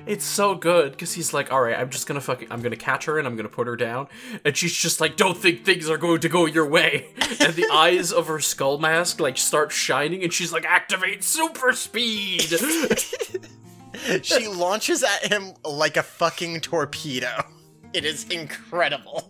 [0.05, 3.05] It's so good because he's like, all right, I'm just gonna fucking, I'm gonna catch
[3.05, 4.07] her and I'm gonna put her down,
[4.43, 7.07] and she's just like, don't think things are going to go your way,
[7.39, 11.71] and the eyes of her skull mask like start shining, and she's like, activate super
[11.71, 12.41] speed.
[14.23, 17.29] she launches at him like a fucking torpedo.
[17.93, 19.29] It is incredible.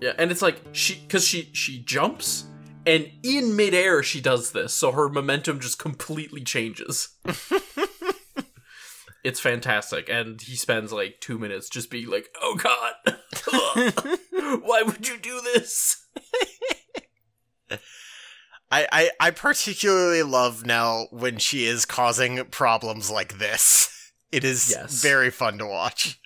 [0.00, 2.44] Yeah, and it's like she because she she jumps
[2.84, 7.10] and in midair she does this, so her momentum just completely changes.
[9.24, 12.94] it's fantastic, and he spends like two minutes just being like, "Oh God,
[14.64, 16.04] why would you do this?"
[18.70, 23.88] I, I I particularly love Nell when she is causing problems like this.
[24.32, 25.02] It is Yes.
[25.02, 26.18] very fun to watch.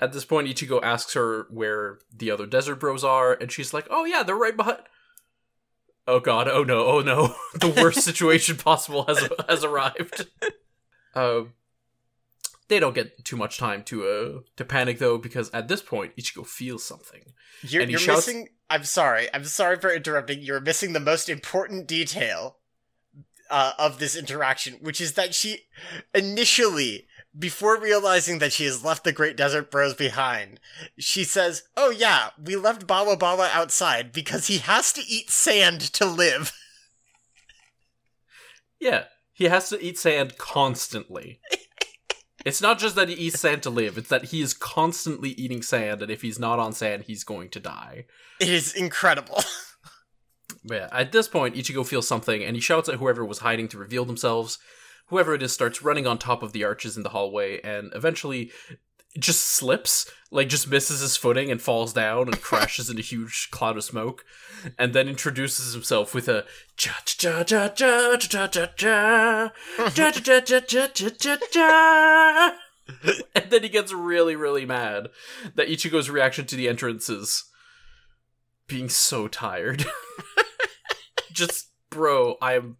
[0.00, 3.86] At this point, Ichigo asks her where the other desert bros are, and she's like,
[3.90, 4.78] "Oh yeah, they're right behind."
[6.06, 6.48] Oh god!
[6.48, 6.86] Oh no!
[6.86, 7.34] Oh no!
[7.54, 10.26] The worst situation possible has has arrived.
[11.14, 11.42] Uh,
[12.68, 16.16] they don't get too much time to uh to panic though, because at this point,
[16.16, 17.32] Ichigo feels something.
[17.62, 18.48] You're, you're shouts- missing.
[18.70, 19.28] I'm sorry.
[19.32, 20.42] I'm sorry for interrupting.
[20.42, 22.58] You're missing the most important detail
[23.50, 25.62] uh, of this interaction, which is that she
[26.14, 27.06] initially,
[27.38, 30.60] before realizing that she has left the Great Desert Bros behind,
[30.98, 35.80] she says, "Oh yeah, we left Bawa Bawa outside because he has to eat sand
[35.94, 36.52] to live."
[38.80, 41.40] Yeah, he has to eat sand constantly.
[42.46, 45.62] it's not just that he eats sand to live; it's that he is constantly eating
[45.62, 48.04] sand, and if he's not on sand, he's going to die.
[48.40, 49.42] It is incredible.
[50.64, 53.68] But yeah, at this point, Ichigo feels something, and he shouts at whoever was hiding
[53.68, 54.58] to reveal themselves.
[55.08, 58.50] Whoever it is starts running on top of the arches in the hallway, and eventually
[59.18, 63.48] just slips, like just misses his footing and falls down and crashes in a huge
[63.50, 64.24] cloud of smoke,
[64.78, 66.44] and then introduces himself with a
[66.76, 69.52] cha cha cha cha cha cha cha cha
[69.94, 72.54] cha cha cha cha cha cha cha.
[73.34, 75.08] And then he gets really, really mad
[75.54, 77.44] that Ichigo's reaction to the entrance is
[78.66, 79.86] being so tired.
[81.32, 82.76] Just, bro, I'm.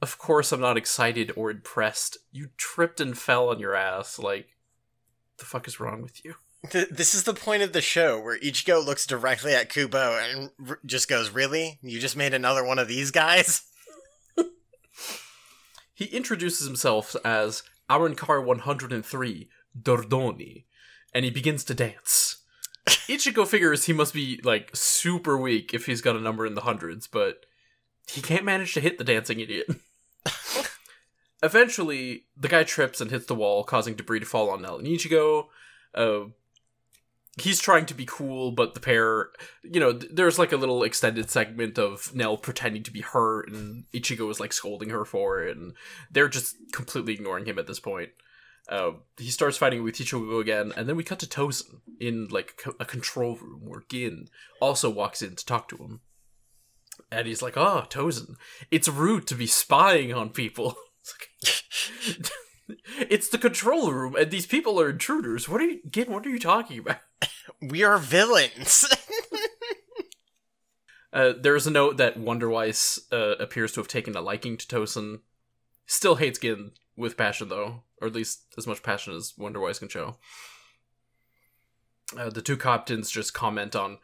[0.00, 2.18] Of course, I'm not excited or impressed.
[2.30, 4.18] You tripped and fell on your ass.
[4.18, 4.56] Like,
[5.38, 6.34] the fuck is wrong with you?
[6.70, 10.50] Th- this is the point of the show where Ichigo looks directly at Kubo and
[10.68, 11.78] r- just goes, "Really?
[11.82, 13.62] You just made another one of these guys?"
[15.94, 19.48] He introduces himself as Arrancar 103,
[19.82, 20.64] Dordoni,
[21.12, 22.44] and he begins to dance.
[22.86, 26.60] Ichigo figures he must be, like, super weak if he's got a number in the
[26.60, 27.46] hundreds, but
[28.06, 29.66] he can't manage to hit the dancing idiot.
[31.42, 34.86] Eventually, the guy trips and hits the wall, causing debris to fall on Nell and
[34.86, 35.46] Ichigo.
[35.94, 36.24] Uh,
[37.40, 39.28] he's trying to be cool, but the pair,
[39.62, 43.50] you know, th- there's like a little extended segment of Nell pretending to be hurt,
[43.50, 45.74] and Ichigo is like scolding her for it, and
[46.10, 48.10] they're just completely ignoring him at this point.
[48.68, 52.60] Uh, he starts fighting with Ichigo again, and then we cut to Tozen in like
[52.62, 54.26] co- a control room where Gin
[54.60, 56.00] also walks in to talk to him.
[57.10, 58.36] And he's like, "Oh, Tozen,
[58.70, 61.14] it's rude to be spying on people." It's
[62.20, 62.30] like-
[63.10, 65.48] it's the control room, and these people are intruders.
[65.48, 66.12] What are you, Gin?
[66.12, 66.98] What are you talking about?
[67.62, 68.84] We are villains.
[71.12, 75.20] Uh, there's a note that Wonderweiss uh, appears to have taken a liking to Tozen.
[75.86, 79.88] Still hates Gin with passion, though, or at least as much passion as Wonderweiss can
[79.88, 80.18] show.
[82.16, 83.98] Uh, the two captains just comment on,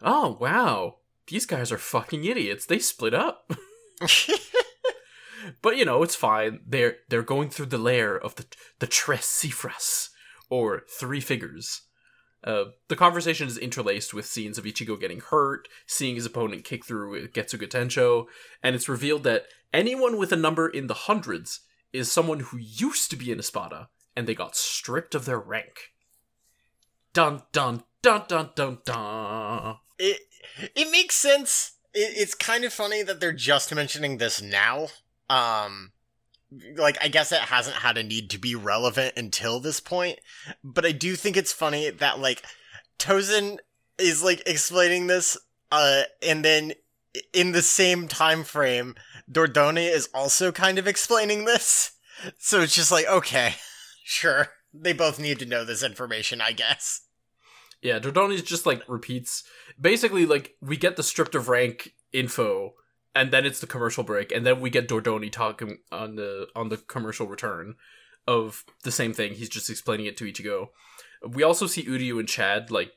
[0.00, 0.98] "Oh wow,
[1.28, 2.66] these guys are fucking idiots.
[2.66, 3.50] They split up."
[5.62, 6.60] but you know, it's fine.
[6.66, 8.46] They're they're going through the lair of the
[8.78, 10.10] the Tres Cifras,
[10.50, 11.82] or three figures.
[12.42, 16.84] Uh, the conversation is interlaced with scenes of Ichigo getting hurt, seeing his opponent kick
[16.84, 18.26] through Getsuga Tensho,
[18.62, 21.60] and it's revealed that anyone with a number in the hundreds
[21.92, 25.92] is someone who used to be in Espada, and they got stripped of their rank.
[27.14, 29.76] Dun dun dun dun dun dun.
[29.98, 30.20] it
[30.74, 31.72] it makes sense.
[31.92, 34.88] It, it's kind of funny that they're just mentioning this now.
[35.28, 35.92] Um,
[36.76, 40.18] like I guess it hasn't had a need to be relevant until this point,
[40.62, 42.42] but I do think it's funny that like
[42.98, 43.58] Tozen
[43.98, 45.36] is like explaining this,
[45.72, 46.72] uh, and then
[47.32, 48.94] in the same time frame,
[49.30, 51.92] Dordoni is also kind of explaining this.
[52.38, 53.54] So it's just like okay,
[54.04, 57.00] sure, they both need to know this information, I guess.
[57.84, 59.44] Yeah, Dordoni's just like repeats.
[59.78, 62.72] Basically, like we get the stripped of rank info,
[63.14, 66.70] and then it's the commercial break, and then we get Dordoni talking on the on
[66.70, 67.74] the commercial return
[68.26, 69.34] of the same thing.
[69.34, 70.68] He's just explaining it to Ichigo.
[71.28, 72.92] We also see Uryu and Chad like.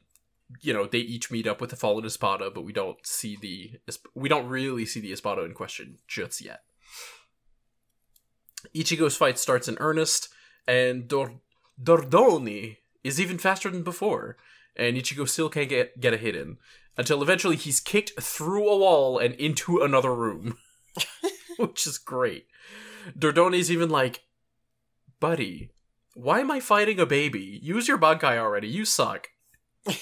[0.62, 3.82] You know, they each meet up with the fallen Espada, but we don't see the
[4.16, 6.62] we don't really see the Espada in question just yet.
[8.74, 10.30] Ichigo's fight starts in earnest,
[10.66, 11.42] and Dor-
[11.84, 14.38] Dordoni is even faster than before,
[14.78, 16.58] and Ichigo still can't get, get a hit in.
[16.96, 20.58] Until eventually he's kicked through a wall and into another room.
[21.58, 22.48] Which is great.
[23.18, 24.22] Dordoni's even like,
[25.20, 25.72] buddy,
[26.14, 27.60] why am I fighting a baby?
[27.62, 29.30] Use your Bankai already, you suck.
[29.86, 29.96] and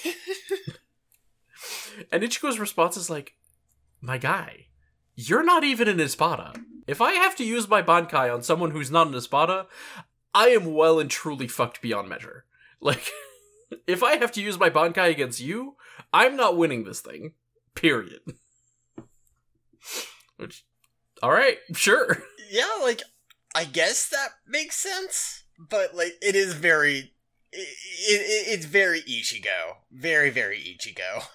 [2.22, 3.34] Ichigo's response is like,
[4.00, 4.66] my guy,
[5.14, 6.54] you're not even an Espada.
[6.86, 9.66] If I have to use my Bankai on someone who's not an Espada,
[10.34, 12.44] I am well and truly fucked beyond measure.
[12.78, 13.10] Like,
[13.86, 15.76] if I have to use my Bankai against you,
[16.12, 17.32] I'm not winning this thing.
[17.74, 18.20] Period.
[20.36, 20.64] Which,
[21.22, 22.22] alright, sure.
[22.50, 23.02] Yeah, like,
[23.54, 27.12] I guess that makes sense, but, like, it is very.
[27.52, 27.68] It,
[28.20, 29.76] it, it's very Ichigo.
[29.90, 31.26] Very, very Ichigo.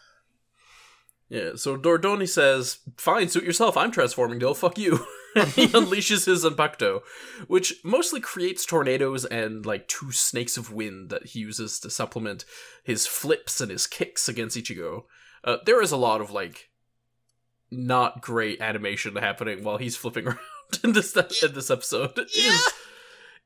[1.32, 4.98] Yeah, so Dordoni says, Fine, suit yourself, I'm transforming, Dill, fuck you.
[5.34, 7.04] he unleashes his impacto,
[7.48, 12.44] which mostly creates tornadoes and like two snakes of wind that he uses to supplement
[12.84, 15.04] his flips and his kicks against Ichigo.
[15.46, 16.68] Uh, there is a lot of like
[17.72, 20.38] not great animation happening while he's flipping around
[20.84, 22.18] in this in this episode.
[22.20, 22.50] It Yeah.
[22.52, 22.70] is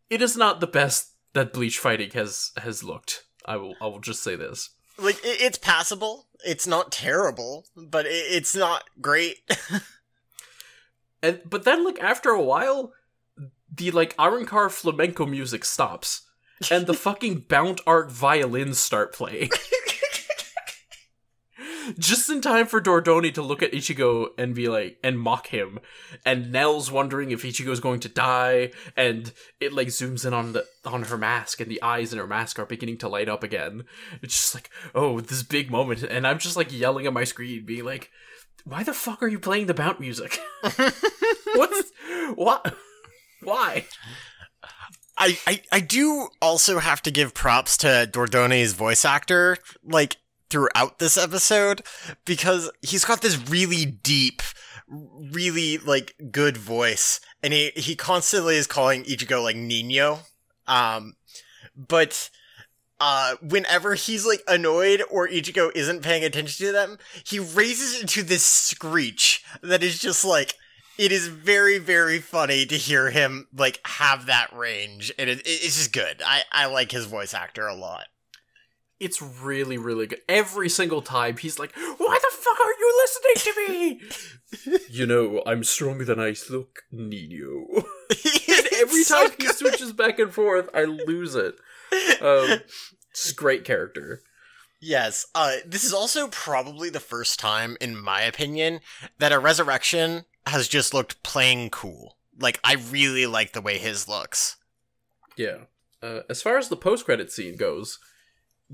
[0.09, 3.25] it is not the best that Bleach fighting has has looked.
[3.45, 4.71] I will I will just say this.
[4.97, 6.24] Like, it's passable.
[6.45, 9.37] It's not terrible, but it, it's not great.
[11.25, 12.93] And but then like after a while,
[13.73, 16.21] the like Arrancar flamenco music stops,
[16.69, 19.49] and the fucking Bount Arc violins start playing.
[21.97, 25.79] Just in time for Dordoni to look at Ichigo and be like, and mock him.
[26.25, 30.65] And Nell's wondering if Ichigo's going to die, and it like zooms in on the
[30.85, 33.83] on her mask, and the eyes in her mask are beginning to light up again.
[34.21, 37.65] It's just like, oh, this big moment, and I'm just like yelling at my screen,
[37.65, 38.11] being like,
[38.63, 40.39] why the fuck are you playing the Bount music?
[41.55, 41.91] What's
[42.35, 42.75] what?
[43.43, 43.85] Why?
[45.17, 50.17] I, I I do also have to give props to Dordoni's voice actor, like
[50.49, 51.81] throughout this episode,
[52.25, 54.41] because he's got this really deep,
[54.87, 60.19] really like good voice, and he he constantly is calling Ichigo like Nino,
[60.67, 61.15] um,
[61.75, 62.29] but.
[62.97, 68.07] Uh, whenever he's like annoyed or Ichigo isn't paying attention to them, he raises it
[68.07, 70.53] to this screech that is just like
[70.97, 75.11] it is very very funny to hear him like have that range.
[75.19, 76.21] And it, it- it's just good.
[76.25, 78.05] I i like his voice actor a lot
[78.99, 80.21] It's really, really good.
[80.29, 84.79] Every single time he's like, Why the fuck are you listening to me?
[84.89, 87.65] you know, I'm stronger than I look, Nino.
[87.75, 87.85] and
[88.73, 91.55] every It's so time he switches back and forth, I lose it.
[92.21, 92.59] Um,
[93.11, 94.21] it's a great character.
[94.81, 98.81] yes uh this is also probably the first time in my opinion
[99.19, 104.07] that a resurrection has just looked plain cool like i really like the way his
[104.09, 104.57] looks
[105.37, 105.59] Yeah.
[106.03, 107.99] Uh, as far as the post-credit scene goes,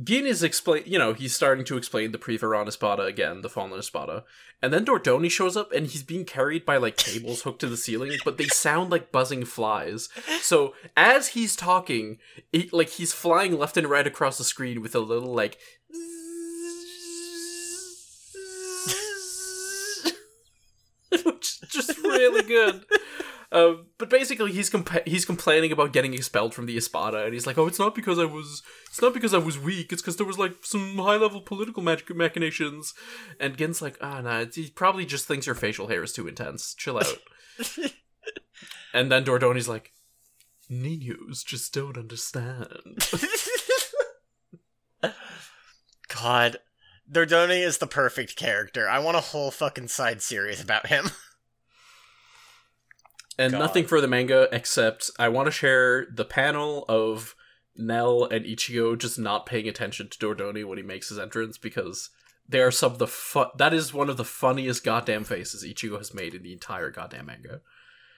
[0.02, 0.84] Gin is explain.
[0.86, 4.24] You know, he's starting to explain the Privaron Espada again, the Fallen Espada,
[4.62, 7.76] and then Dordoni shows up, and he's being carried by like cables hooked to the
[7.76, 10.08] ceiling, but they sound like buzzing flies.
[10.40, 12.20] So as he's talking,
[12.54, 15.58] it, like he's flying left and right across the screen with a little like.
[21.26, 22.86] Which is just really good.
[23.54, 27.46] Um, but basically, he's compa- he's complaining about getting expelled from the Espada, and he's
[27.46, 29.92] like, "Oh, it's not because I was, it's not because I was weak.
[29.92, 32.94] It's because there was like some high level political mach- machinations."
[33.40, 36.74] And Gin's like, "Ah, nah, he probably just thinks your facial hair is too intense.
[36.74, 37.18] Chill out."
[38.94, 39.92] and then Dordoni's like,
[40.70, 43.08] "Ninos just don't understand."
[46.22, 46.58] god
[47.12, 48.88] Dordoni is the perfect character.
[48.88, 51.10] I want a whole fucking side series about him.
[53.42, 53.60] And God.
[53.60, 57.36] nothing for the manga except I want to share the panel of
[57.76, 62.12] Nell and Ichigo just not paying attention to Dordoni when he makes his entrance because
[62.48, 65.98] they are some of the fu- that is one of the funniest goddamn faces Ichigo
[65.98, 67.62] has made in the entire goddamn manga.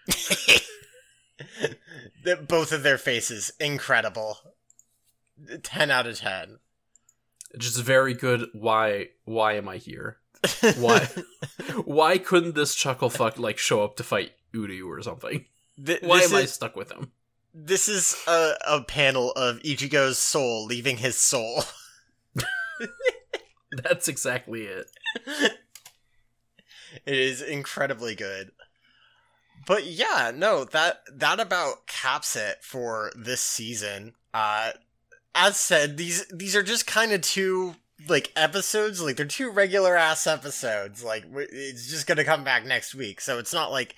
[2.47, 4.39] Both of their faces, incredible.
[5.63, 6.57] 10 out of 10.
[7.57, 8.49] Just very good.
[8.53, 9.07] Why?
[9.23, 10.17] Why am I here?
[10.77, 11.07] Why?
[11.85, 15.45] why couldn't this chuckle fuck like show up to fight Uryu or something?
[15.83, 17.11] Th- Why am I stuck with him?
[17.53, 21.63] This is a, a panel of Ichigo's soul leaving his soul.
[23.71, 24.87] That's exactly it.
[27.05, 28.51] it is incredibly good.
[29.65, 34.13] But yeah, no, that that about caps it for this season.
[34.33, 34.71] Uh
[35.35, 37.75] as said, these these are just kind of two
[38.07, 41.03] like episodes, like they're two regular ass episodes.
[41.03, 43.21] Like it's just to come back next week.
[43.21, 43.95] So it's not like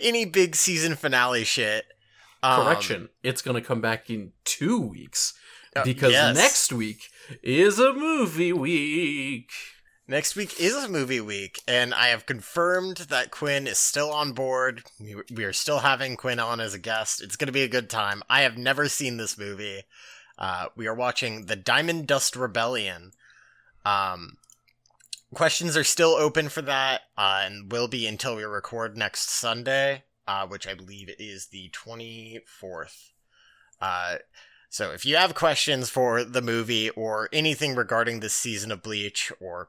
[0.00, 1.86] any big season finale shit.
[2.42, 5.34] Um, Correction, it's gonna come back in two weeks
[5.74, 6.36] uh, because yes.
[6.36, 7.08] next week
[7.42, 9.50] is a movie week.
[10.08, 14.32] Next week is a movie week, and I have confirmed that Quinn is still on
[14.34, 14.84] board.
[15.00, 17.20] We, we are still having Quinn on as a guest.
[17.20, 18.22] It's going to be a good time.
[18.30, 19.82] I have never seen this movie.
[20.38, 23.10] Uh, we are watching The Diamond Dust Rebellion.
[23.86, 24.38] Um,
[25.32, 30.02] questions are still open for that, uh, and will be until we record next Sunday,
[30.26, 33.12] uh, which I believe is the 24th.
[33.80, 34.16] Uh,
[34.68, 39.30] so if you have questions for the movie or anything regarding this season of Bleach
[39.40, 39.68] or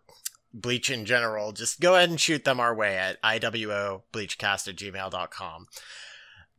[0.51, 5.67] Bleach in general, just go ahead and shoot them our way at iwobleachcast at gmail.com.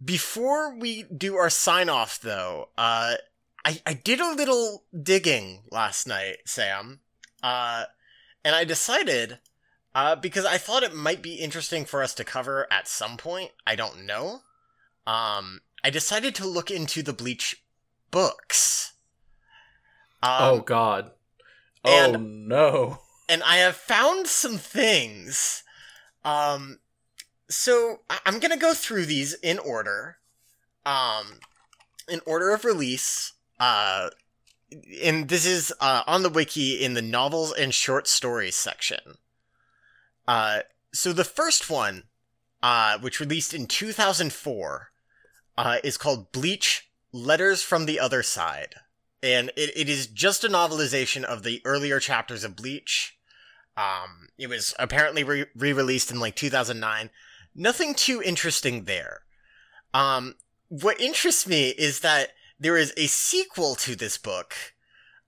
[0.05, 3.15] Before we do our sign off, though, uh,
[3.65, 7.01] I, I did a little digging last night, Sam,
[7.43, 7.85] uh,
[8.45, 9.39] and I decided,
[9.95, 13.51] uh, because I thought it might be interesting for us to cover at some point,
[13.67, 14.41] I don't know,
[15.07, 17.63] um, I decided to look into the Bleach
[18.11, 18.93] books.
[20.23, 21.13] Um, oh God!
[21.85, 22.99] Oh and- no!
[23.29, 25.63] and I have found some things.
[26.25, 26.81] Um,
[27.49, 30.19] so I- I'm gonna go through these in order,
[30.85, 31.41] um,
[32.09, 33.33] in order of release.
[33.61, 34.11] Uh,
[35.03, 39.19] and this is uh, on the wiki in the novels and short stories section.
[40.27, 40.61] Uh,
[40.93, 42.05] so the first one,
[42.63, 44.91] uh, which released in 2004,
[45.57, 48.75] uh, is called Bleach: Letters from the Other Side,
[49.23, 53.19] and it, it is just a novelization of the earlier chapters of Bleach.
[53.77, 57.11] Um, it was apparently re released in like 2009.
[57.55, 59.23] Nothing too interesting there.
[59.95, 60.35] Um,
[60.69, 64.55] what interests me is that there is a sequel to this book,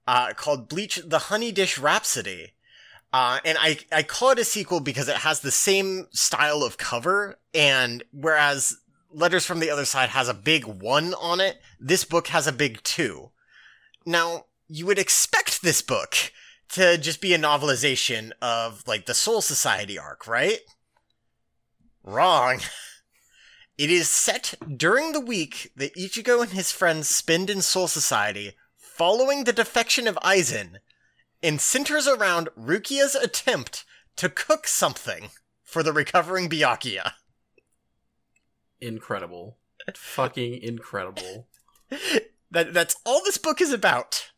[0.07, 2.53] uh, called Bleach the Honey Dish Rhapsody.
[3.13, 6.79] Uh, and I, I call it a sequel because it has the same style of
[6.79, 8.79] cover, and whereas
[9.13, 12.53] Letters from the Other Side has a big one on it, this book has a
[12.53, 13.31] big two.
[14.07, 16.15] Now, you would expect this book
[16.71, 20.61] to just be a novelization of like the Soul Society arc, right?
[22.05, 22.61] Wrong.
[23.81, 28.53] It is set during the week that Ichigo and his friends spend in Soul Society
[28.77, 30.81] following the defection of Aizen
[31.43, 35.31] and centers around Rukia's attempt to cook something
[35.63, 37.13] for the recovering Byakuya.
[38.83, 39.57] Incredible!
[39.97, 41.49] Fucking incredible!
[42.51, 44.31] that that's all this book is about.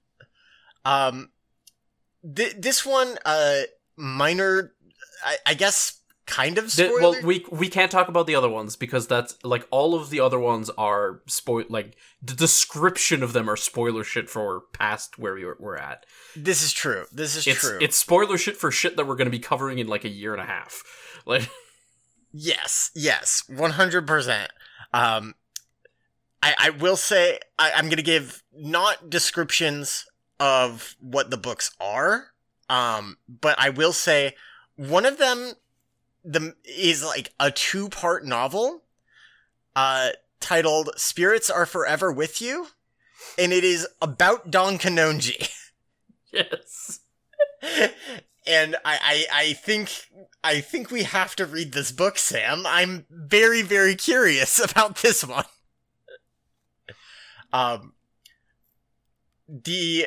[0.84, 1.30] Um,
[2.22, 3.62] th- this one, uh,
[3.97, 4.74] minor,
[5.24, 6.02] I, I guess,
[6.33, 9.66] kind of The- well, we we can't talk about the other ones because that's like
[9.70, 11.64] all of the other ones are spoil.
[11.68, 16.07] Like the description of them are spoiler shit for past where we were, we're at.
[16.35, 17.05] this is true.
[17.12, 17.78] This is It's true.
[17.80, 20.33] it's spoiler shit for shit that we're going to be covering in like a year
[20.33, 20.83] and a half.
[21.26, 21.49] Like
[22.33, 24.51] yes, yes, one hundred percent.
[24.93, 25.35] Um,
[26.43, 30.05] I I will say I, I'm gonna give not descriptions
[30.41, 32.28] of what the books are.
[32.68, 34.35] Um, but I will say
[34.76, 35.53] one of them
[36.25, 38.83] the is like a two part novel
[39.75, 40.11] uh
[40.41, 42.68] titled Spirits Are Forever With You
[43.39, 45.51] and it is about Don Kanonji.
[46.33, 47.01] yes,
[48.47, 49.91] and I, I I think
[50.43, 52.64] I think we have to read this book, Sam.
[52.66, 55.45] I'm very, very curious about this one.
[57.53, 57.95] Um
[59.49, 60.07] the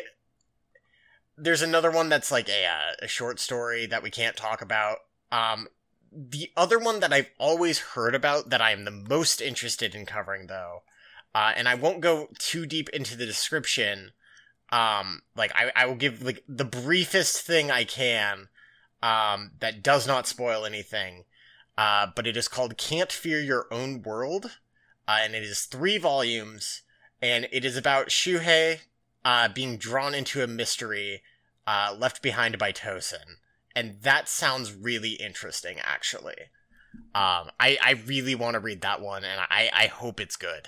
[1.38, 2.66] there's another one that's like a,
[3.02, 5.00] a short story that we can't talk about.
[5.34, 5.68] Um,
[6.16, 10.06] the other one that I've always heard about that I am the most interested in
[10.06, 10.84] covering, though,
[11.34, 14.12] uh, and I won't go too deep into the description.
[14.72, 18.48] Um, like I, I will give like the briefest thing I can,
[19.04, 21.26] um, that does not spoil anything.
[21.78, 24.60] Uh, but it is called "Can't Fear Your Own World,"
[25.08, 26.84] uh, and it is three volumes,
[27.22, 28.80] and it is about Shuhei,
[29.26, 31.22] uh, being drawn into a mystery
[31.68, 33.40] uh, left behind by Tozen.
[33.76, 36.36] And that sounds really interesting, actually.
[37.14, 40.68] Um, I, I really want to read that one, and I, I hope it's good.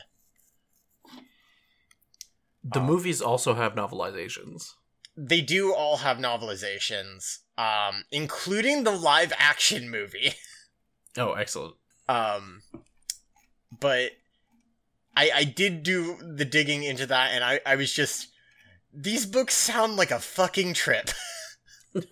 [2.64, 4.72] the Um, movies also have novelizations.
[5.16, 10.34] They do all have novelizations, um, including the live action movie.
[11.20, 11.74] Oh, excellent!
[12.08, 12.62] Um,
[13.72, 14.12] but
[15.16, 18.28] I I did do the digging into that, and I I was just
[18.93, 21.10] these books sound like a fucking trip.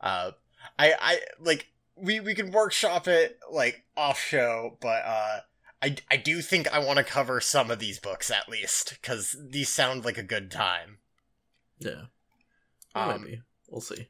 [0.00, 0.32] uh,
[0.78, 5.40] I I like we we can workshop it like off show, but uh.
[5.84, 9.34] I, I do think I want to cover some of these books at least because
[9.50, 10.98] these sound like a good time.
[11.80, 12.02] yeah,
[12.94, 14.06] Um, maybe we'll see.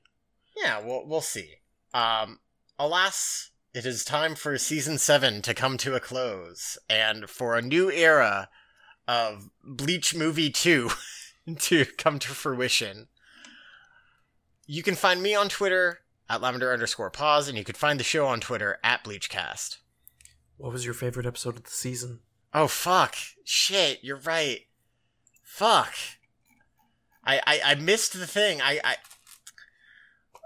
[0.54, 1.48] Yeah, we'll we'll see.
[1.94, 2.40] Um,
[2.78, 7.62] alas, it is time for season seven to come to a close, and for a
[7.62, 8.50] new era
[9.08, 10.90] of Bleach Movie 2
[11.58, 13.08] to come to fruition.
[14.66, 18.04] You can find me on Twitter at lavender underscore pause, and you can find the
[18.04, 19.78] show on Twitter at Bleachcast.
[20.56, 22.20] What was your favorite episode of the season?
[22.54, 23.16] Oh fuck.
[23.44, 24.60] Shit, you're right.
[25.42, 25.94] Fuck.
[27.24, 28.60] I I, I missed the thing.
[28.60, 28.96] I, I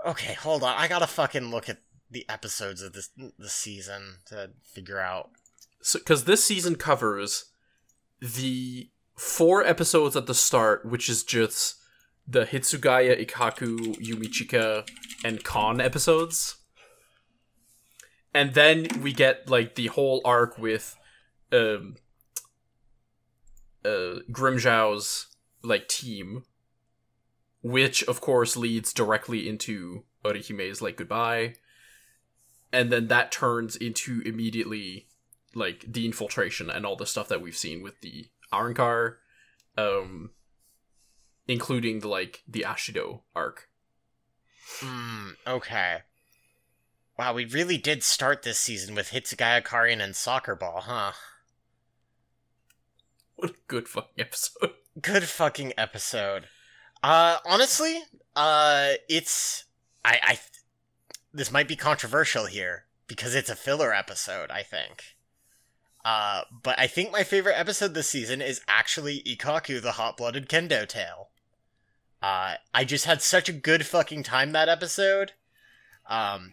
[0.07, 0.75] Okay, hold on.
[0.77, 1.79] I gotta fucking look at
[2.11, 5.31] the episodes of this the season to figure out.
[5.83, 7.47] So, because this season covers
[8.21, 11.77] the four episodes at the start, which is just
[12.29, 14.89] the Hitsugaya, Ikkaku, Yumichika,
[15.25, 16.57] and Kon episodes.
[18.35, 20.97] And then we get like the whole arc with
[21.53, 21.97] um
[23.85, 25.29] uh Grimmjow's
[25.63, 26.45] like team.
[27.63, 31.55] Which of course leads directly into Orihime's like goodbye.
[32.73, 35.09] And then that turns into immediately
[35.55, 39.17] like the infiltration and all the stuff that we've seen with the Arrancar,
[39.77, 40.31] um,
[41.49, 43.69] including the like the Ashido arc.
[44.81, 45.99] Hmm, okay.
[47.19, 51.13] Wow, we really did start this season with Hitsugaya Karin and Soccer Ball, huh?
[53.37, 54.71] What a good fucking episode.
[55.03, 56.47] Good fucking episode.
[57.03, 58.01] Uh, honestly,
[58.35, 59.65] uh, it's
[60.03, 60.39] I I
[61.35, 64.51] this might be controversial here because it's a filler episode.
[64.51, 65.16] I think.
[66.07, 70.87] Uh, but I think my favorite episode this season is actually Ikkaku, the hot-blooded kendo
[70.87, 71.31] tale.
[72.23, 75.33] Uh, I just had such a good fucking time that episode.
[76.09, 76.53] Um,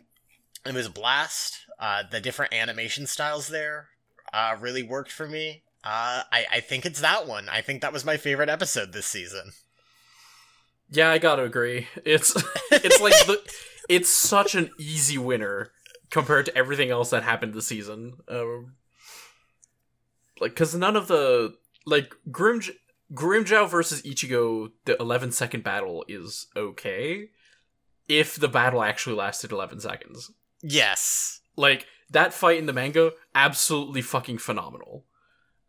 [0.66, 1.68] it was a blast.
[1.80, 3.90] Uh, the different animation styles there
[4.34, 5.62] uh, really worked for me.
[5.84, 7.48] Uh, I, I think it's that one.
[7.48, 9.52] I think that was my favorite episode this season.
[10.90, 11.90] Yeah, I gotta agree.
[12.04, 12.36] It's
[12.72, 13.40] it's like the
[13.88, 15.70] it's such an easy winner
[16.10, 18.14] compared to everything else that happened this season.
[18.28, 18.74] Um,
[20.44, 22.62] like, because none of the like Grim
[23.14, 27.30] Grimmjow versus Ichigo, the 11 second battle is okay
[28.10, 30.32] if the battle actually lasted 11 seconds.
[30.62, 31.42] Yes.
[31.56, 35.06] Like that fight in the manga, absolutely fucking phenomenal.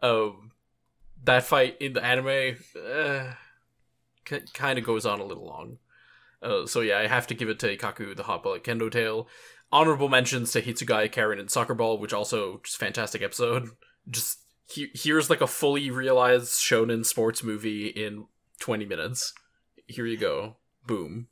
[0.03, 0.53] Um,
[1.22, 3.35] that fight in the anime, uh,
[4.29, 5.79] c- kind of goes on a little long.
[6.43, 9.29] Uh, so yeah, I have to give it to Ikkaku, the hot bullet kendo tale.
[9.72, 13.70] Honorable mentions to Hitsugaya, Karin, and Soccer Ball, which also just fantastic episode.
[14.11, 18.26] Just he- here's like a fully realized shonen sports movie in
[18.60, 19.32] 20 minutes.
[19.86, 20.56] Here you go.
[20.86, 21.28] Boom.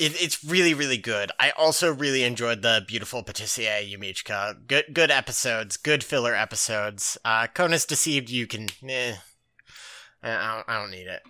[0.00, 1.30] It, it's really, really good.
[1.38, 4.66] I also really enjoyed the beautiful Patissier Yumichika.
[4.66, 5.76] Good, good episodes.
[5.76, 7.16] Good filler episodes.
[7.24, 8.28] Uh, Kona's deceived.
[8.28, 8.68] You can.
[8.86, 9.14] Eh,
[10.22, 11.22] I don't, I don't need it.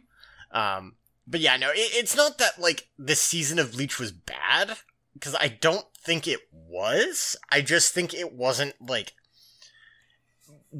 [0.52, 4.78] Um, but yeah, no, it, it's not that like this season of Bleach was bad
[5.12, 7.36] because I don't think it was.
[7.50, 9.12] I just think it wasn't like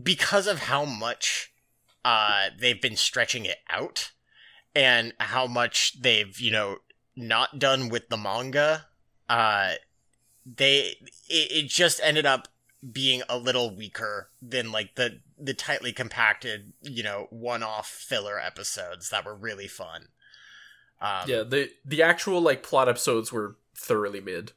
[0.03, 1.53] because of how much
[2.05, 4.13] uh they've been stretching it out
[4.75, 6.77] and how much they've you know
[7.17, 8.87] not done with the manga
[9.29, 9.73] uh
[10.45, 10.95] they
[11.29, 12.49] it, it just ended up
[12.93, 19.11] being a little weaker than like the the tightly compacted you know one-off filler episodes
[19.11, 20.09] that were really fun
[20.99, 24.53] um, yeah, the the actual like plot episodes were thoroughly mid.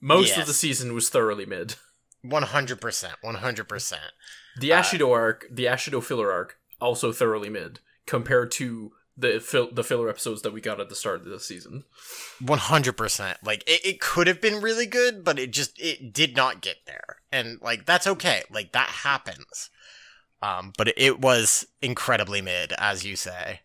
[0.00, 0.38] Most Yes.
[0.38, 1.74] of the season was thoroughly mid.
[2.24, 2.78] 100%
[3.22, 3.94] 100%
[4.58, 9.84] The Uh, Ashido arc, the Ashido filler arc, also thoroughly mid compared to the the
[9.84, 11.84] filler episodes that we got at the start of the season.
[12.42, 16.60] 100% like it, it could have been really good but it just it did not
[16.62, 17.18] get there.
[17.30, 18.42] And like that's okay.
[18.50, 19.70] Like that happens.
[20.40, 23.60] Um but it, it was incredibly mid as you say.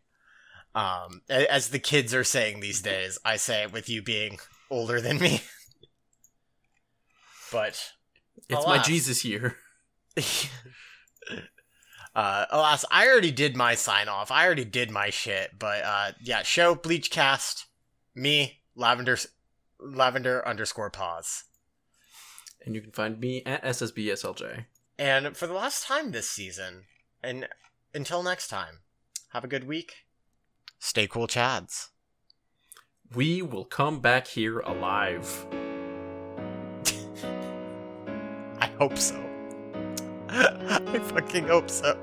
[0.76, 5.02] Um as the kids are saying these days i say it with you being older
[5.02, 5.42] than me.
[7.52, 7.82] But
[8.50, 9.56] It's my Jesus year.
[12.16, 14.32] uh alas i already did my sign off.
[14.32, 17.66] I already did my shit but uh yeah show bleachcast
[18.16, 19.18] me lavender
[19.80, 21.44] lavender underscore pause
[22.66, 24.66] And you can find me at SSBSLJ.
[24.98, 26.86] and for the last time this season
[27.24, 27.48] and
[27.94, 28.80] until next time
[29.32, 29.94] have a good week.
[30.80, 31.90] Stay cool chads.
[33.14, 35.46] We will come back here alive.
[38.60, 39.16] i hope so
[40.94, 41.98] i fucking hope so